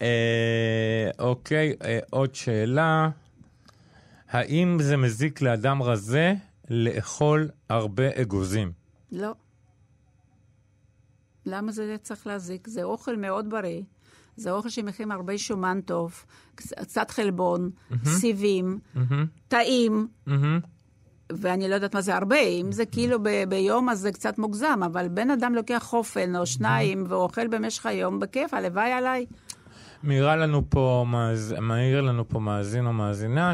[0.02, 0.08] אה,
[1.20, 3.10] אוקיי, אה, עוד שאלה.
[4.30, 6.34] האם זה מזיק לאדם רזה
[6.70, 8.72] לאכול הרבה אגוזים?
[9.12, 9.32] לא.
[11.46, 12.68] למה זה צריך להזיק?
[12.68, 13.82] זה אוכל מאוד בריא.
[14.36, 16.26] זה אוכל שמכין הרבה שומן טוב,
[16.56, 17.70] קצ- קצת חלבון,
[18.06, 18.80] סיבים,
[19.48, 20.60] טעים, מהמם.
[21.32, 24.80] ואני לא יודעת מה זה הרבה, אם זה כאילו ב- ביום אז זה קצת מוגזם,
[24.86, 29.26] אבל בן אדם לוקח חופן או שניים ואוכל במשך היום, בכיף, הלוואי עליי.
[30.04, 30.34] מעיר
[32.02, 33.54] לנו פה מאזין או מאזינה,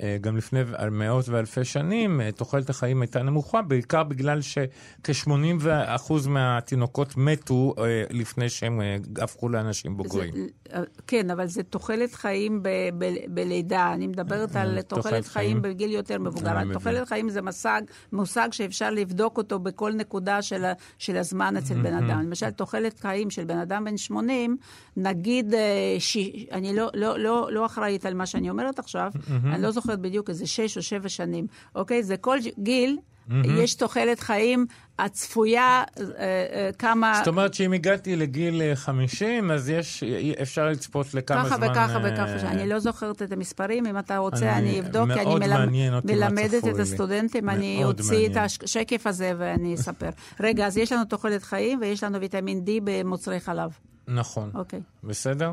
[0.00, 7.74] שגם לפני מאות ואלפי שנים אה, תוחלת החיים הייתה נמוכה, בעיקר בגלל שכ-80% מהתינוקות מתו
[7.78, 10.34] אה, לפני שהם אה, הפכו לאנשים בוגרים.
[10.34, 12.68] זה, כן, אבל זה תוחלת חיים ב,
[12.98, 13.92] ב, בלידה.
[13.92, 15.62] אני מדברת על אה, תוחלת תוחלת חיים.
[15.62, 16.72] חיים בגיל יותר מבוגר.
[16.72, 17.82] תוחלת חיים זה מושג,
[18.12, 20.64] מושג שאפשר לבדוק אותו בכל נקודה של,
[20.98, 22.22] של הזמן אצל בן אדם.
[22.22, 24.56] למשל, תוחלת חיים של בן אדם בן 80,
[24.96, 26.16] נגיד, אה, ש...
[26.52, 29.12] אני לא, לא, לא, לא אחראית על מה שאני אומרת עכשיו,
[29.52, 31.46] אני לא זוכרת בדיוק, איזה שש או שבע שנים.
[31.74, 32.02] אוקיי?
[32.02, 32.98] זה כל גיל.
[33.44, 34.66] יש תוחלת חיים
[34.98, 37.14] הצפויה, אה, אה, כמה...
[37.18, 40.02] זאת אומרת שאם הגעתי לגיל אה, 50, אז יש,
[40.42, 41.68] אפשר לצפות לכמה ככה זמן...
[41.70, 45.20] וככה אה, וככה, שאני לא זוכרת את המספרים, אם אתה רוצה אני- אני אבדוק, כי
[45.20, 46.78] אני מלמד- מלמדת את.
[46.78, 48.44] הסטודנטים, אני אוציא את מעניין.
[48.64, 50.10] השקף הזה ואני אספר.
[50.40, 53.70] רגע, אז יש לנו תוחלת חיים ויש לנו ויטמין D במוצרי חלב.
[54.08, 54.50] נכון.
[54.54, 55.52] אוקיי, בסדר?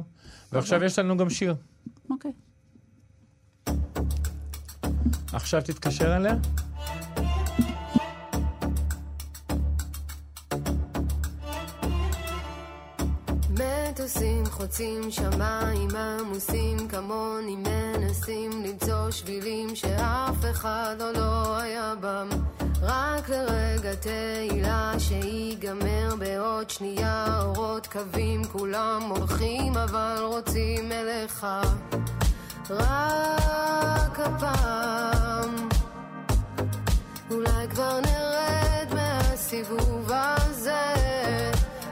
[0.52, 1.56] ועכשיו יש לנו גם שיר.
[2.10, 2.32] אוקיי.
[5.34, 6.36] עכשיו תתקשר אליה.
[13.50, 22.30] מטוסים חוצים שמיים עמוסים כמוני מנסים למצוא שבילים שאף אחד עוד לא היה בם
[22.82, 31.46] רק לרגע תהילה שיגמר בעוד שנייה אורות קווים כולם הולכים אבל רוצים אליך
[32.70, 35.70] רק הפעם.
[37.32, 40.94] אולי כבר נרד מהסיבוב הזה.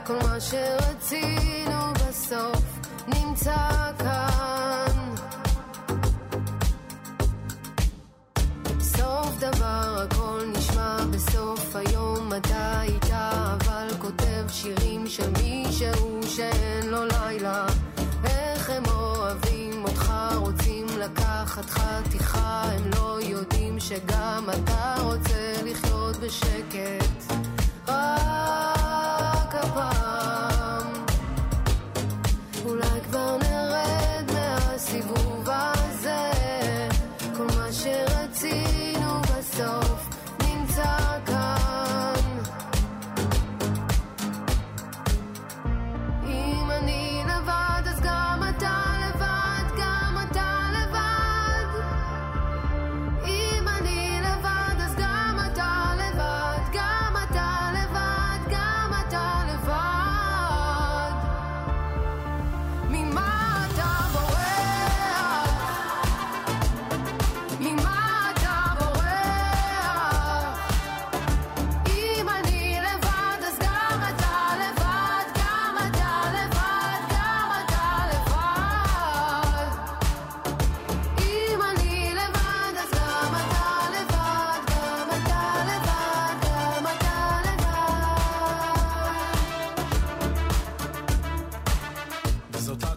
[0.06, 2.64] כל מה שרצינו בסוף
[3.08, 5.14] נמצא כאן.
[8.80, 12.32] סוף דבר הכל נשמע בסוף היום.
[12.36, 17.66] אתה איתה אבל כותב שירים של מישהו שאין לו לילה.
[18.24, 19.41] איך הם אוהבים
[21.04, 27.32] לקחת חתיכה הם לא יודעים שגם אתה רוצה לחיות בשקט.
[27.88, 28.91] רק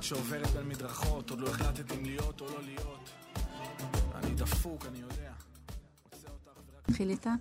[0.05, 3.09] שעוברת בין מדרכות, עוד לא החלטת אם להיות או לא להיות.
[4.15, 5.31] אני דפוק, אני יודע.
[6.89, 7.33] נתחיל איתה.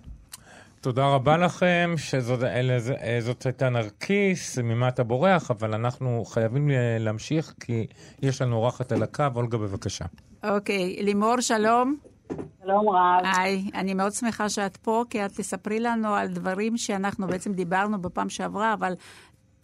[0.81, 7.53] תודה רבה לכם, שזאת אה, הייתה נרקיס, ממה אתה בורח, אבל אנחנו חייבים אה, להמשיך,
[7.59, 7.87] כי
[8.21, 9.25] יש לנו אורחת על הקו.
[9.35, 10.05] אולגה, בבקשה.
[10.43, 11.95] אוקיי, okay, לימור, שלום.
[12.63, 13.23] שלום רב.
[13.37, 18.01] היי, אני מאוד שמחה שאת פה, כי את תספרי לנו על דברים שאנחנו בעצם דיברנו
[18.01, 18.93] בפעם שעברה, אבל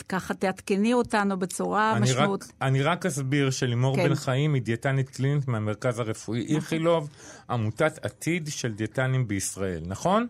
[0.09, 2.51] ככה תעדכני אותנו בצורה משמעות.
[2.61, 4.09] אני רק אסביר שלימור כן.
[4.09, 6.55] בן חיים היא דיאטנית קלינית מהמרכז הרפואי נכון.
[6.55, 7.09] איכילוב,
[7.49, 10.27] עמותת עתיד של דיאטנים בישראל, נכון?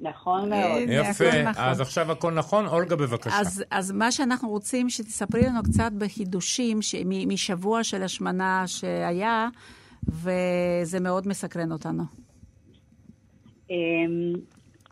[0.00, 0.88] נכון מאוד.
[0.88, 1.64] יפה, נכון.
[1.64, 2.66] אז עכשיו הכל נכון.
[2.66, 3.40] אולגה, בבקשה.
[3.40, 6.94] אז, אז מה שאנחנו רוצים, שתספרי לנו קצת בחידושים ש,
[7.26, 9.48] משבוע של השמנה שהיה,
[10.08, 12.02] וזה מאוד מסקרן אותנו.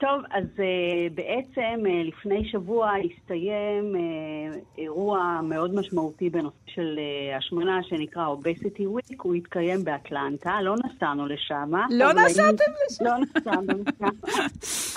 [0.01, 7.37] טוב, אז uh, בעצם uh, לפני שבוע הסתיים uh, אירוע מאוד משמעותי בנושא של uh,
[7.37, 11.73] השמנה שנקרא Obesity Week, הוא התקיים באטלנטה, לא נסענו לשם.
[11.91, 13.05] לא נסעתם לשם?
[13.05, 14.17] לא נסענו לשם,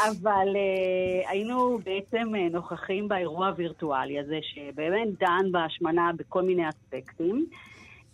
[0.10, 7.46] אבל uh, היינו בעצם uh, נוכחים באירוע הווירטואלי הזה, שבאמת דן בהשמנה בכל מיני אספקטים.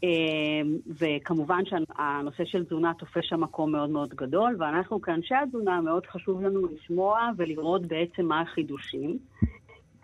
[0.03, 6.05] אמ, וכמובן שהנושא של תזונה תופס שם מקום מאוד מאוד גדול, ואנחנו כאנשי התזונה מאוד
[6.05, 9.17] חשוב לנו לשמוע ולראות בעצם מה החידושים.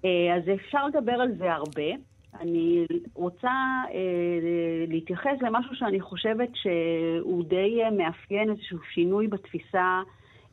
[0.06, 1.92] אה, אז אפשר לדבר על זה הרבה.
[2.40, 3.52] אני רוצה
[3.94, 10.02] אה, להתייחס למשהו שאני חושבת שהוא די מאפיין איזשהו שינוי בתפיסה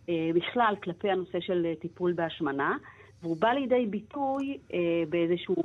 [0.09, 2.77] אה, בכלל כלפי הנושא של טיפול בהשמנה,
[3.23, 4.59] והוא בא לידי ביטוי
[5.09, 5.57] באיזשהו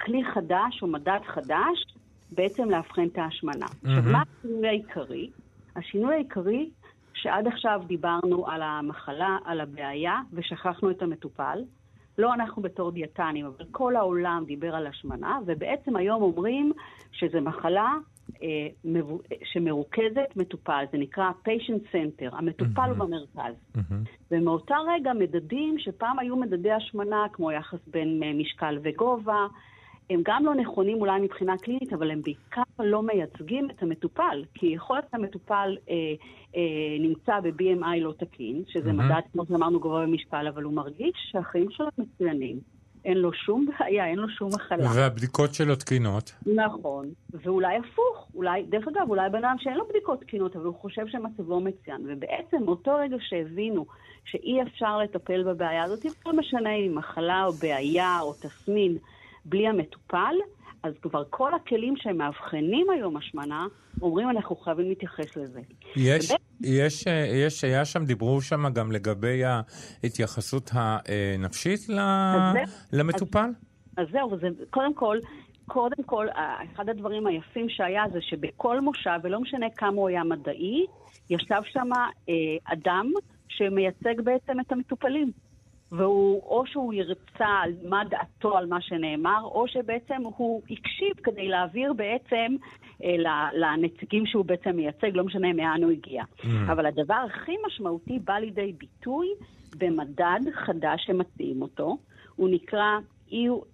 [0.00, 1.84] כלי חדש או מדד חדש,
[2.32, 3.66] בעצם לאבחן את ההשמנה.
[3.66, 3.88] Mm-hmm.
[3.88, 5.30] עכשיו, מה השינוי העיקרי?
[5.76, 6.70] השינוי העיקרי,
[7.14, 11.58] שעד עכשיו דיברנו על המחלה, על הבעיה, ושכחנו את המטופל.
[12.18, 16.72] לא אנחנו בתור דיאטנים, אבל כל העולם דיבר על השמנה, ובעצם היום אומרים
[17.12, 17.92] שזו מחלה
[18.42, 19.18] אה, מבו...
[19.44, 22.94] שמרוכזת מטופל, זה נקרא patient center, המטופל mm-hmm.
[22.94, 23.54] במרכז.
[23.76, 24.10] Mm-hmm.
[24.30, 29.46] ומאותה רגע מדדים שפעם היו מדדי השמנה, כמו יחס בין אה, משקל וגובה,
[30.10, 34.44] הם גם לא נכונים אולי מבחינה קלינית, אבל הם בעיקר לא מייצגים את המטופל.
[34.54, 35.94] כי יכול להיות שהמטופל אה,
[36.56, 36.60] אה,
[37.00, 38.92] נמצא ב-BMI לא תקין, שזה mm-hmm.
[38.92, 42.60] מדד, כמו שאמרנו, גבוה במשקל, אבל הוא מרגיש שהחיים שלו מצוינים.
[43.04, 44.86] אין לו שום בעיה, אין לו שום מחלה.
[44.94, 46.32] והבדיקות שלו תקינות.
[46.46, 50.74] נכון, ואולי הפוך, אולי, דרך אגב, אולי בן אדם שאין לו בדיקות תקינות, אבל הוא
[50.74, 52.06] חושב שמצבו מצוין.
[52.08, 53.86] ובעצם אותו רגע שהבינו
[54.24, 58.98] שאי אפשר לטפל בבעיה הזאת, לא משנה אם מחלה או בעיה או תסמין,
[59.44, 60.34] בלי המטופל,
[60.82, 63.66] אז כבר כל הכלים שהם מאבחנים היום השמנה,
[64.02, 65.60] אומרים אנחנו חייבים להתייחס לזה.
[65.96, 66.40] יש, ובית...
[66.60, 67.06] יש,
[67.46, 71.80] יש, היה שם, דיברו שם גם לגבי ההתייחסות הנפשית
[72.92, 73.48] למטופל?
[73.96, 75.18] אז, אז זהו, זה, קודם כל,
[75.66, 76.26] קודם כל,
[76.74, 80.86] אחד הדברים היפים שהיה זה שבכל מושב, ולא משנה כמה הוא היה מדעי,
[81.30, 81.88] ישב שם
[82.28, 82.34] אה,
[82.64, 83.12] אדם
[83.48, 85.32] שמייצג בעצם את המטופלים.
[85.92, 91.48] והוא, או שהוא ירצה על מה דעתו על מה שנאמר, או שבעצם הוא הקשיב כדי
[91.48, 92.56] להעביר בעצם
[93.04, 93.16] אה,
[93.52, 96.22] לנציגים שהוא בעצם מייצג, לא משנה מאן הוא הגיע.
[96.22, 96.46] Mm.
[96.72, 99.28] אבל הדבר הכי משמעותי בא לידי ביטוי
[99.78, 101.98] במדד חדש שמציעים אותו.
[102.36, 102.98] הוא נקרא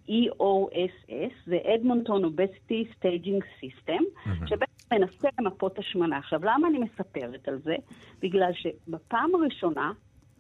[0.09, 4.03] EOSS, זה Edmonton Obesity Staging System,
[4.47, 6.19] שבעצם מנסה למפות השמנה.
[6.19, 7.77] עכשיו, למה אני מספרת על זה?
[8.23, 9.93] בגלל שבפעם הראשונה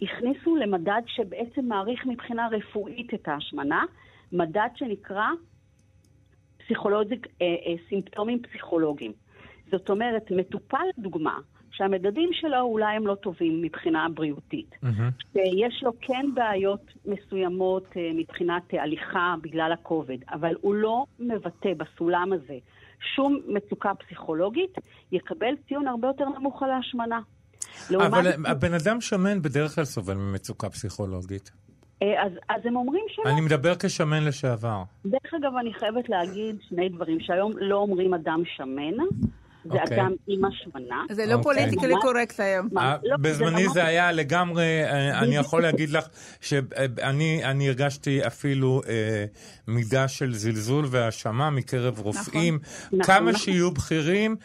[0.02, 3.84] הכניסו למדד שבעצם מעריך מבחינה רפואית את ההשמנה,
[4.32, 5.26] מדד שנקרא
[6.58, 9.12] psychologic, אה, אה, סימפטומים פסיכולוגיים.
[9.70, 11.38] זאת אומרת, מטופל, דוגמה,
[11.70, 14.70] שהמדדים שלו אולי הם לא טובים מבחינה בריאותית.
[14.74, 15.24] Mm-hmm.
[15.32, 22.32] שיש לו כן בעיות מסוימות אה, מבחינת הליכה בגלל הכובד, אבל הוא לא מבטא בסולם
[22.32, 22.58] הזה
[23.14, 24.74] שום מצוקה פסיכולוגית,
[25.12, 27.20] יקבל ציון הרבה יותר נמוך על ההשמנה.
[28.06, 31.50] אבל הבן אדם שמן בדרך כלל סובל ממצוקה פסיכולוגית.
[32.02, 33.30] אה, אז, אז הם אומרים שלא.
[33.30, 34.82] אני מדבר כשמן לשעבר.
[35.06, 39.04] דרך אגב, אני חייבת להגיד שני דברים, שהיום לא אומרים אדם שמן,
[39.72, 40.00] זה אוקיי.
[40.00, 41.02] אדם עם השמנה.
[41.10, 42.68] זה לא פוליטיקלי קורקט היום.
[42.78, 46.06] אה, לא, בזמני זה היה לגמרי, אה, אני יכול להגיד לך
[46.40, 49.24] שאני הרגשתי אפילו אה,
[49.68, 52.04] מידה של זלזול והאשמה מקרב נכון.
[52.04, 52.58] רופאים.
[52.86, 53.02] נכון.
[53.02, 53.36] כמה נכון.
[53.36, 54.36] שיהיו בכירים,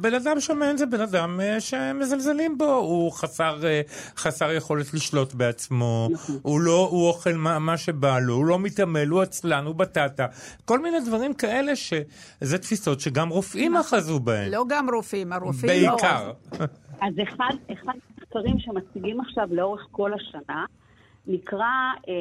[0.00, 3.12] בן אדם שמן זה בן אדם שמזלזלים בו, הוא
[4.16, 6.08] חסר יכולת לשלוט בעצמו,
[6.42, 10.26] הוא לא, הוא אוכל מה שבא לו, הוא לא מתעמל, הוא עצלן, הוא בטטה.
[10.64, 14.52] כל מיני דברים כאלה שזה תפיסות שגם רופאים רופאים אחזו בהם.
[14.52, 15.90] לא גם רופאים, הרופאים לא...
[15.90, 16.32] בעיקר.
[17.00, 20.64] אז אחד, אחד המחקרים שמציגים עכשיו לאורך כל השנה,
[21.28, 21.66] נקרא
[22.08, 22.14] אה,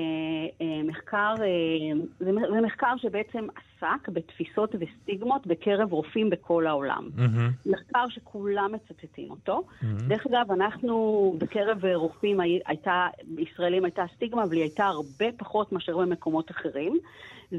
[0.61, 7.09] אה, מחקר, אה, זה, זה מחקר שבעצם עסק בתפיסות וסטיגמות בקרב רופאים בכל העולם.
[7.17, 7.69] Mm-hmm.
[7.71, 9.63] מחקר שכולם מצטטים אותו.
[9.63, 9.85] Mm-hmm.
[10.07, 15.97] דרך אגב, אנחנו בקרב רופאים הייתה, ישראלים הייתה סטיגמה, אבל היא הייתה הרבה פחות מאשר
[15.97, 16.97] במקומות אחרים.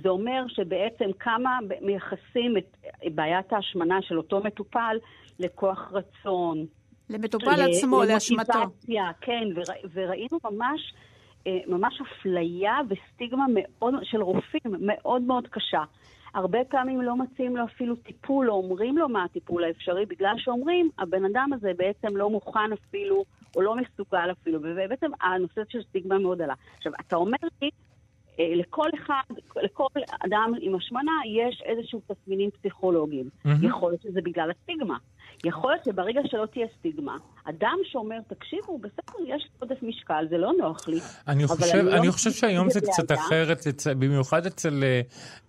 [0.03, 2.77] זה אומר שבעצם כמה מייחסים את
[3.15, 4.97] בעיית ההשמנה של אותו מטופל
[5.39, 6.67] לכוח רצון.
[7.11, 8.53] למטופל עצמו, להשמטו.
[9.21, 9.45] כן,
[9.95, 10.93] וראינו ממש...
[11.49, 15.83] אה, ממש אפליה וסטיגמה מאוד, של רופאים מאוד מאוד קשה.
[16.35, 20.91] הרבה פעמים לא מציעים לו אפילו טיפול, או אומרים לו מה הטיפול האפשרי, בגלל שאומרים,
[20.99, 23.25] הבן אדם הזה בעצם לא מוכן אפילו,
[23.57, 26.55] או לא מסוגל אפילו, ובעצם הנושא של סטיגמה מאוד עלה.
[26.77, 27.71] עכשיו, אתה אומר לי,
[28.41, 29.23] אה, לכל אחד,
[29.63, 29.87] לכל
[30.27, 33.29] אדם עם השמנה יש איזשהו תסמינים פסיכולוגיים.
[33.29, 33.49] Mm-hmm.
[33.63, 34.97] יכול להיות שזה בגלל הסטיגמה.
[35.45, 40.39] יכול להיות שברגע שלא תהיה סטיגמה, אדם שאומר, תקשיבו, בסדר, יש לי עודף משקל, זה
[40.39, 41.01] לא נוח לי.
[41.29, 43.67] אני חושב, אני, אני לא חושב שהיום זה קצת אחרת,
[43.99, 45.01] במיוחד אצל, אה,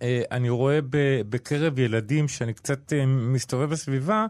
[0.02, 0.78] אה, אני רואה
[1.28, 4.26] בקרב ילדים, שאני קצת מסתובב בסביבה,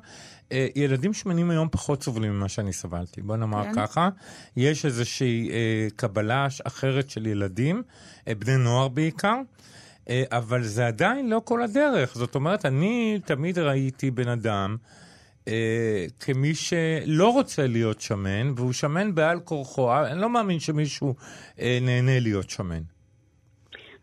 [0.77, 3.75] ילדים שמנים היום פחות סובלים ממה שאני סבלתי, בוא נאמר כן.
[3.75, 4.09] ככה.
[4.57, 5.51] יש איזושהי
[5.97, 7.83] קבלה אחרת של ילדים,
[8.27, 9.37] בני נוער בעיקר.
[10.33, 12.15] אבל זה עדיין לא כל הדרך.
[12.15, 14.77] זאת אומרת, אני תמיד ראיתי בן אדם
[15.49, 19.93] אה, כמי שלא רוצה להיות שמן, והוא שמן בעל כורחו.
[20.13, 21.15] אני לא מאמין שמישהו
[21.61, 22.83] אה, נהנה להיות שמן.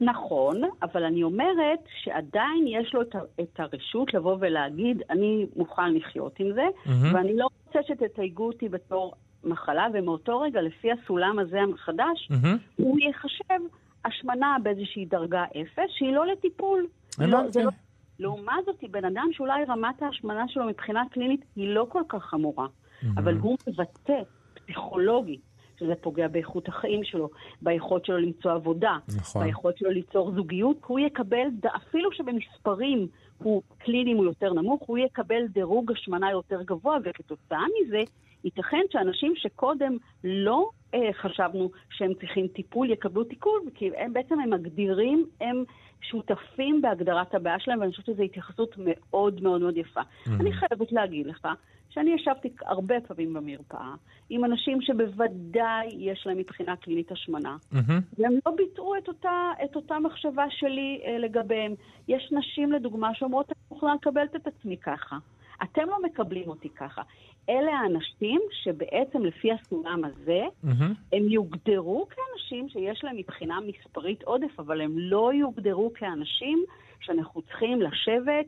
[0.01, 3.01] נכון, אבל אני אומרת שעדיין יש לו
[3.41, 7.15] את הרשות לבוא ולהגיד, אני מוכן לחיות עם זה, mm-hmm.
[7.15, 9.13] ואני לא רוצה שתתייגו אותי בתור
[9.43, 12.47] מחלה, ומאותו רגע, לפי הסולם הזה החדש, mm-hmm.
[12.75, 13.67] הוא ייחשב
[14.05, 16.87] השמנה באיזושהי דרגה אפס, שהיא לא לטיפול.
[17.19, 17.71] לא, זה לא
[18.19, 22.65] לעומת זאת, בן אדם שאולי רמת ההשמנה שלו מבחינה קלינית היא לא כל כך חמורה,
[22.67, 23.07] mm-hmm.
[23.17, 24.21] אבל הוא מבטא
[24.53, 25.41] פסיכולוגית
[25.79, 27.29] שזה פוגע באיכות החיים שלו,
[27.61, 29.43] ביכולת שלו למצוא עבודה, נכון.
[29.43, 33.07] ביכולת שלו ליצור זוגיות, הוא יקבל, אפילו שבמספרים
[33.37, 38.03] הוא קלינים הוא יותר נמוך, הוא יקבל דירוג השמנה יותר גבוה, וכתוצאה מזה
[38.43, 44.49] ייתכן שאנשים שקודם לא אה, חשבנו שהם צריכים טיפול, יקבלו טיפול, כי הם בעצם הם
[44.49, 45.63] מגדירים, הם
[46.01, 50.01] שותפים בהגדרת הבעיה שלהם, ואני חושבת שזו התייחסות מאוד מאוד מאוד יפה.
[50.01, 50.29] Mm-hmm.
[50.39, 51.47] אני חייבת להגיד לך
[51.89, 53.93] שאני ישבתי הרבה פעמים במרפאה
[54.29, 57.91] עם אנשים שבוודאי יש להם מבחינה קלינית השמנה, mm-hmm.
[58.17, 61.73] והם לא ביטאו את אותה, את אותה מחשבה שלי אה, לגביהם.
[62.07, 65.17] יש נשים, לדוגמה, שאומרות, אני מוכנה לקבל את עצמי ככה.
[65.63, 67.01] אתם לא מקבלים אותי ככה.
[67.49, 70.93] אלה האנשים שבעצם לפי הסולם הזה, mm-hmm.
[71.13, 76.65] הם יוגדרו כאנשים שיש להם מבחינה מספרית עודף, אבל הם לא יוגדרו כאנשים
[76.99, 78.45] שאנחנו צריכים לשבת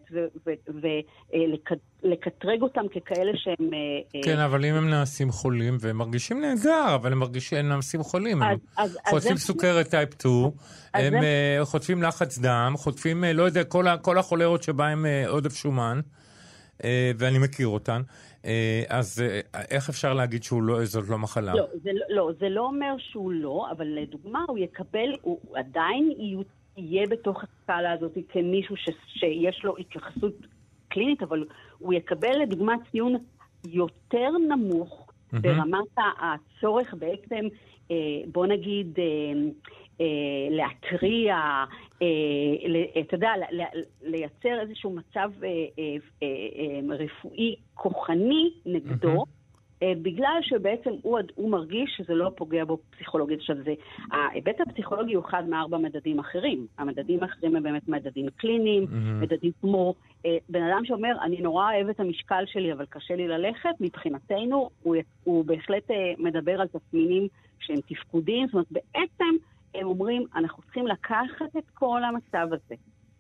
[2.03, 3.74] ולקטרג אותם ככאלה שהם...
[3.74, 3.78] אה,
[4.16, 8.03] אה, כן, אבל אם הם נעשים חולים, והם מרגישים נהדר, אבל הם מרגישים, הם נעשים
[8.03, 8.43] חולים,
[8.78, 10.34] אז, הם חוטפים סוכרת טייפ 2,
[10.93, 11.18] הם זה...
[11.60, 15.99] אה, חוטפים לחץ דם, חוטפים, לא יודע, כל, כל החולרות שבהם עודף שומן.
[16.84, 18.02] אה, ואני מכיר אותן.
[18.46, 21.54] אה, אז אה, איך אפשר להגיד שזאת לא, לא מחלה?
[21.56, 26.12] לא זה, לא, לא, זה לא אומר שהוא לא, אבל לדוגמה, הוא יקבל, הוא עדיין
[26.78, 30.34] יהיה בתוך הסקאלה הזאת כמישהו ש, שיש לו התייחסות
[30.88, 31.46] קלינית, אבל
[31.78, 33.16] הוא יקבל לדוגמה ציון
[33.68, 35.40] יותר נמוך mm-hmm.
[35.40, 37.48] ברמת הצורך בעצם,
[38.32, 39.00] בוא נגיד,
[40.50, 41.66] להתריע,
[43.00, 43.32] אתה יודע,
[44.02, 45.50] לייצר איזשהו מצב אה,
[46.24, 49.26] אה, רפואי כוחני נגדו.
[49.84, 53.39] בגלל שבעצם הוא, הוא מרגיש שזה לא פוגע בו פסיכולוגית.
[53.39, 53.74] עכשיו, זה,
[54.12, 56.68] ההיבט הפסיכולוגי הוא אחד מארבע מדדים אחרים.
[56.78, 59.24] המדדים האחרים הם באמת מדדים קליניים, mm-hmm.
[59.24, 59.93] מדדים כמו
[60.26, 64.70] אה, בן אדם שאומר, אני נורא אוהב את המשקל שלי, אבל קשה לי ללכת, מבחינתנו
[64.84, 67.28] הוא, הוא בהחלט אה, מדבר על תסמינים
[67.60, 68.47] שהם תפקודיים.
[68.47, 69.36] זאת אומרת, בעצם
[69.76, 72.76] הם אומרים, אנחנו צריכים לקחת את כל המצב הזה,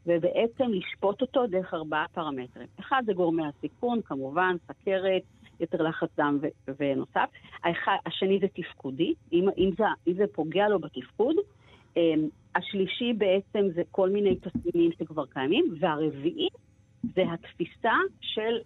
[0.05, 2.67] ובעצם לשפוט אותו דרך ארבעה פרמטרים.
[2.79, 5.21] אחד זה גורמי הסיכון, כמובן, סכרת,
[5.59, 7.29] יתר לחץ דם ו- ונוסף.
[7.63, 11.35] האחד, השני זה תפקודי, אם, אם, זה, אם זה פוגע לו בתפקוד.
[11.95, 11.99] Um,
[12.55, 16.47] השלישי בעצם זה כל מיני תסמינים שכבר קיימים, והרביעי
[17.03, 18.57] זה התפיסה של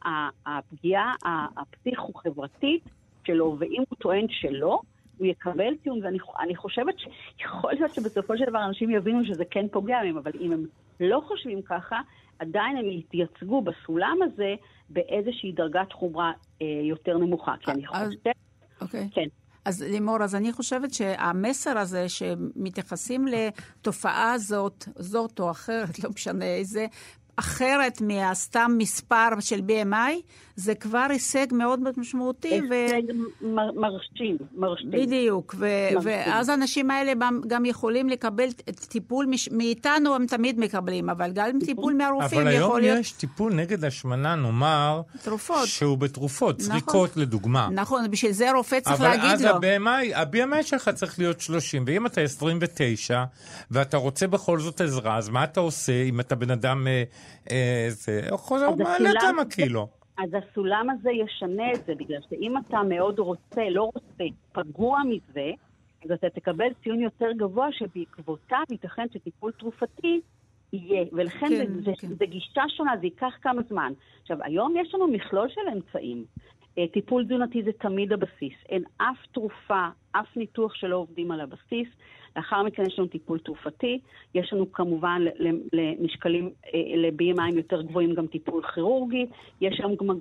[0.45, 1.15] הפגיעה
[1.57, 2.84] הפסיכו-חברתית
[3.27, 4.79] שלו, ואם הוא טוען שלא,
[5.18, 6.95] הוא יקבל ציון, ואני חושבת
[7.38, 10.66] שיכול להיות שבסופו של דבר אנשים יבינו שזה כן פוגע בהם, אבל אם הם
[10.99, 12.01] לא חושבים ככה,
[12.39, 14.55] עדיין הם יתייצגו בסולם הזה
[14.89, 17.53] באיזושהי דרגת חומרה אה, יותר נמוכה.
[17.59, 18.36] כי אני חושבת...
[18.82, 19.09] אוקיי.
[19.14, 19.28] כן.
[19.66, 26.45] אז לימור, אז אני חושבת שהמסר הזה שמתייחסים לתופעה הזאת, זאת או אחרת, לא משנה
[26.45, 26.86] איזה,
[27.36, 30.21] אחרת מהסתם מספר של BMI,
[30.55, 32.47] זה כבר הישג מאוד מאוד משמעותי.
[32.47, 33.01] הישג
[33.41, 33.47] ו...
[33.47, 34.91] מר, מרשים, מרשים.
[34.91, 35.67] בדיוק, ו...
[36.03, 37.13] ואז האנשים האלה
[37.47, 38.47] גם יכולים לקבל
[38.89, 39.49] טיפול, מש...
[39.51, 42.71] מאיתנו הם תמיד מקבלים, אבל גם טיפול מהרופאים יכול להיות...
[42.71, 45.67] אבל היום יש טיפול נגד השמנה, נאמר, תרופות.
[45.67, 46.71] שהוא בתרופות, נכון.
[46.71, 47.69] זריקות לדוגמה.
[47.71, 49.49] נכון, בשביל זה רופא צריך להגיד לו.
[49.49, 49.67] אבל
[50.15, 53.23] אז ה-BMI שלך צריך להיות 30, ואם אתה 29,
[53.71, 56.88] ואתה רוצה בכל זאת עזרה, אז מה אתה עושה אם אתה בן אדם...
[57.51, 59.88] אה, זה, חוזר, מעלה כמה קילו.
[60.17, 65.51] אז הסולם הזה ישנה את זה, בגלל שאם אתה מאוד רוצה, לא רוצה, פגוע מזה,
[66.05, 70.21] אז אתה תקבל ציון יותר גבוה שבעקבותיו ייתכן שטיפול תרופתי
[70.74, 71.05] יהיה.
[71.11, 72.07] ולכן כן, זה, כן.
[72.07, 73.93] זה, זה גישה שונה, זה ייקח כמה זמן.
[74.21, 76.26] עכשיו, היום יש לנו מכלול של אמצעים.
[76.78, 78.53] אה, טיפול תזונתי זה תמיד הבסיס.
[78.69, 81.88] אין אף תרופה, אף ניתוח שלא עובדים על הבסיס.
[82.36, 83.99] לאחר מכן יש לנו טיפול תרופתי,
[84.36, 85.21] יש לנו כמובן
[85.73, 89.25] למשקלים, אה, ל-BMI יותר גבוהים גם טיפול כירורגי,
[89.61, 90.19] יש לנו גם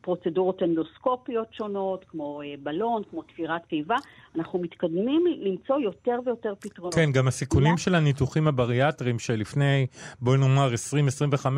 [0.00, 3.96] פרוצדורות אנדוסקופיות שונות, כמו אה, בלון, כמו תפירת קיבה.
[4.36, 6.94] אנחנו מתקדמים למצוא יותר ויותר פתרונות.
[6.94, 9.86] כן, גם הסיכונים של הניתוחים הבריאטריים שלפני,
[10.20, 10.70] בואי נאמר,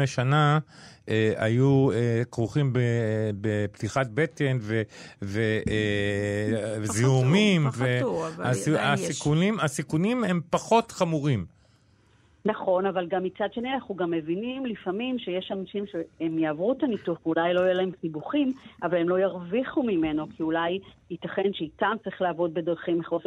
[0.05, 0.59] 20-25 שנה,
[1.09, 2.73] אה, היו אה, כרוכים
[3.41, 4.59] בפתיחת בטן
[6.83, 7.69] וזיהומים.
[7.71, 9.27] פחתו, פחתו, אבל עדיין יש.
[9.61, 11.60] הסיכונים הם פחות חמורים.
[12.45, 17.27] נכון, אבל גם מצד שני אנחנו גם מבינים לפעמים שיש אנשים שהם יעברו את הניתוח,
[17.27, 20.79] ואולי לא יהיו להם סיבוכים, אבל הם לא ירוויחו ממנו, כי אולי
[21.11, 23.23] ייתכן שאיתם צריך לעבוד בדרכים אחרות.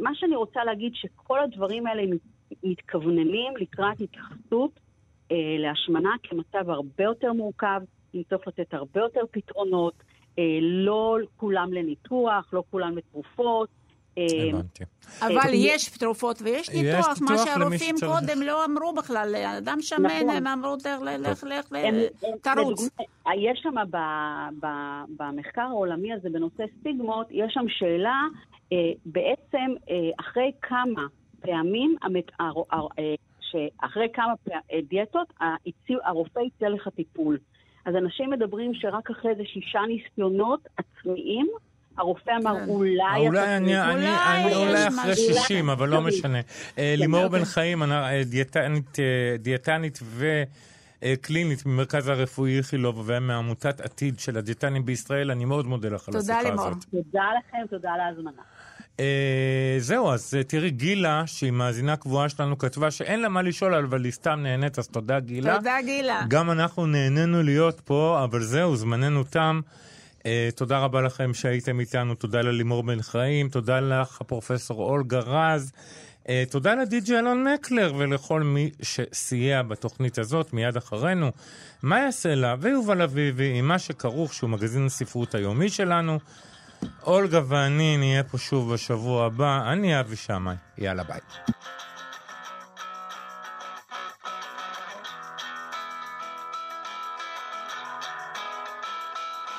[0.00, 2.02] מה שאני רוצה להגיד, שכל הדברים האלה
[2.64, 4.80] מתכווננים לקראת התייחסות
[5.32, 7.80] אה, להשמנה כמצב הרבה יותר מורכב,
[8.12, 9.94] עם צורך לתת הרבה יותר פתרונות,
[10.38, 13.68] אה, לא כולם לניתוח, לא כולם לתרופות.
[14.18, 14.84] אה, הבנתי.
[15.20, 20.30] אבל אה, יש תרופות ויש ניתוח, מה שהרופאים קודם לא אמרו בכלל, לאדם שמן נכון.
[20.30, 22.88] הם אמרו, לך, לך ותרוץ.
[23.36, 23.74] יש שם
[25.18, 28.22] במחקר העולמי הזה בנושא סטיגמות, יש שם שאלה,
[28.72, 29.74] אה, בעצם
[30.20, 31.06] אחרי כמה
[31.40, 31.96] פעמים,
[33.40, 34.32] שאחרי כמה
[34.88, 35.32] דיאטות,
[36.04, 37.38] הרופא יצא לך טיפול.
[37.84, 41.46] אז אנשים מדברים שרק אחרי איזה שישה ניסיונות עצמיים,
[41.98, 42.68] הרופא אמר, כן.
[42.68, 43.26] אולי...
[43.26, 46.40] אולי אני, אני, אני אולי אחרי 60, אבל לא משנה.
[46.78, 48.22] אה, לימור בן חיים, אה,
[49.38, 50.42] דיאטנית, אה, ו...
[51.20, 56.38] קלינית ממרכז הרפואי איכילוב ומעמותת עתיד של הדיאטנים בישראל, אני מאוד מודה לך על השיחה
[56.38, 56.52] הזאת.
[56.52, 56.80] תודה לימור.
[56.90, 58.42] תודה לכם, תודה על ההזמנה.
[59.00, 64.04] אה, זהו, אז תראי, גילה, שהיא מאזינה קבועה שלנו, כתבה שאין לה מה לשאול, אבל
[64.04, 65.56] היא סתם נהנית, אז תודה גילה.
[65.56, 66.24] תודה גילה.
[66.28, 69.60] גם אנחנו נהנינו להיות פה, אבל זהו, זמננו תם.
[70.22, 75.72] Uh, תודה רבה לכם שהייתם איתנו, תודה ללימור בן חיים, תודה לך, הפרופסור אולגה רז.
[76.24, 81.30] Uh, תודה לדי.ג'י אלון מקלר ולכל מי שסייע בתוכנית הזאת מיד אחרינו.
[81.98, 86.18] יעשה לה ויובל אביבי עם מה שכרוך שהוא מגזין הספרות היומי שלנו.
[87.06, 90.54] אולגה ואני נהיה פה שוב בשבוע הבא, אני אבי שמאי.
[90.78, 91.20] יאללה ביי.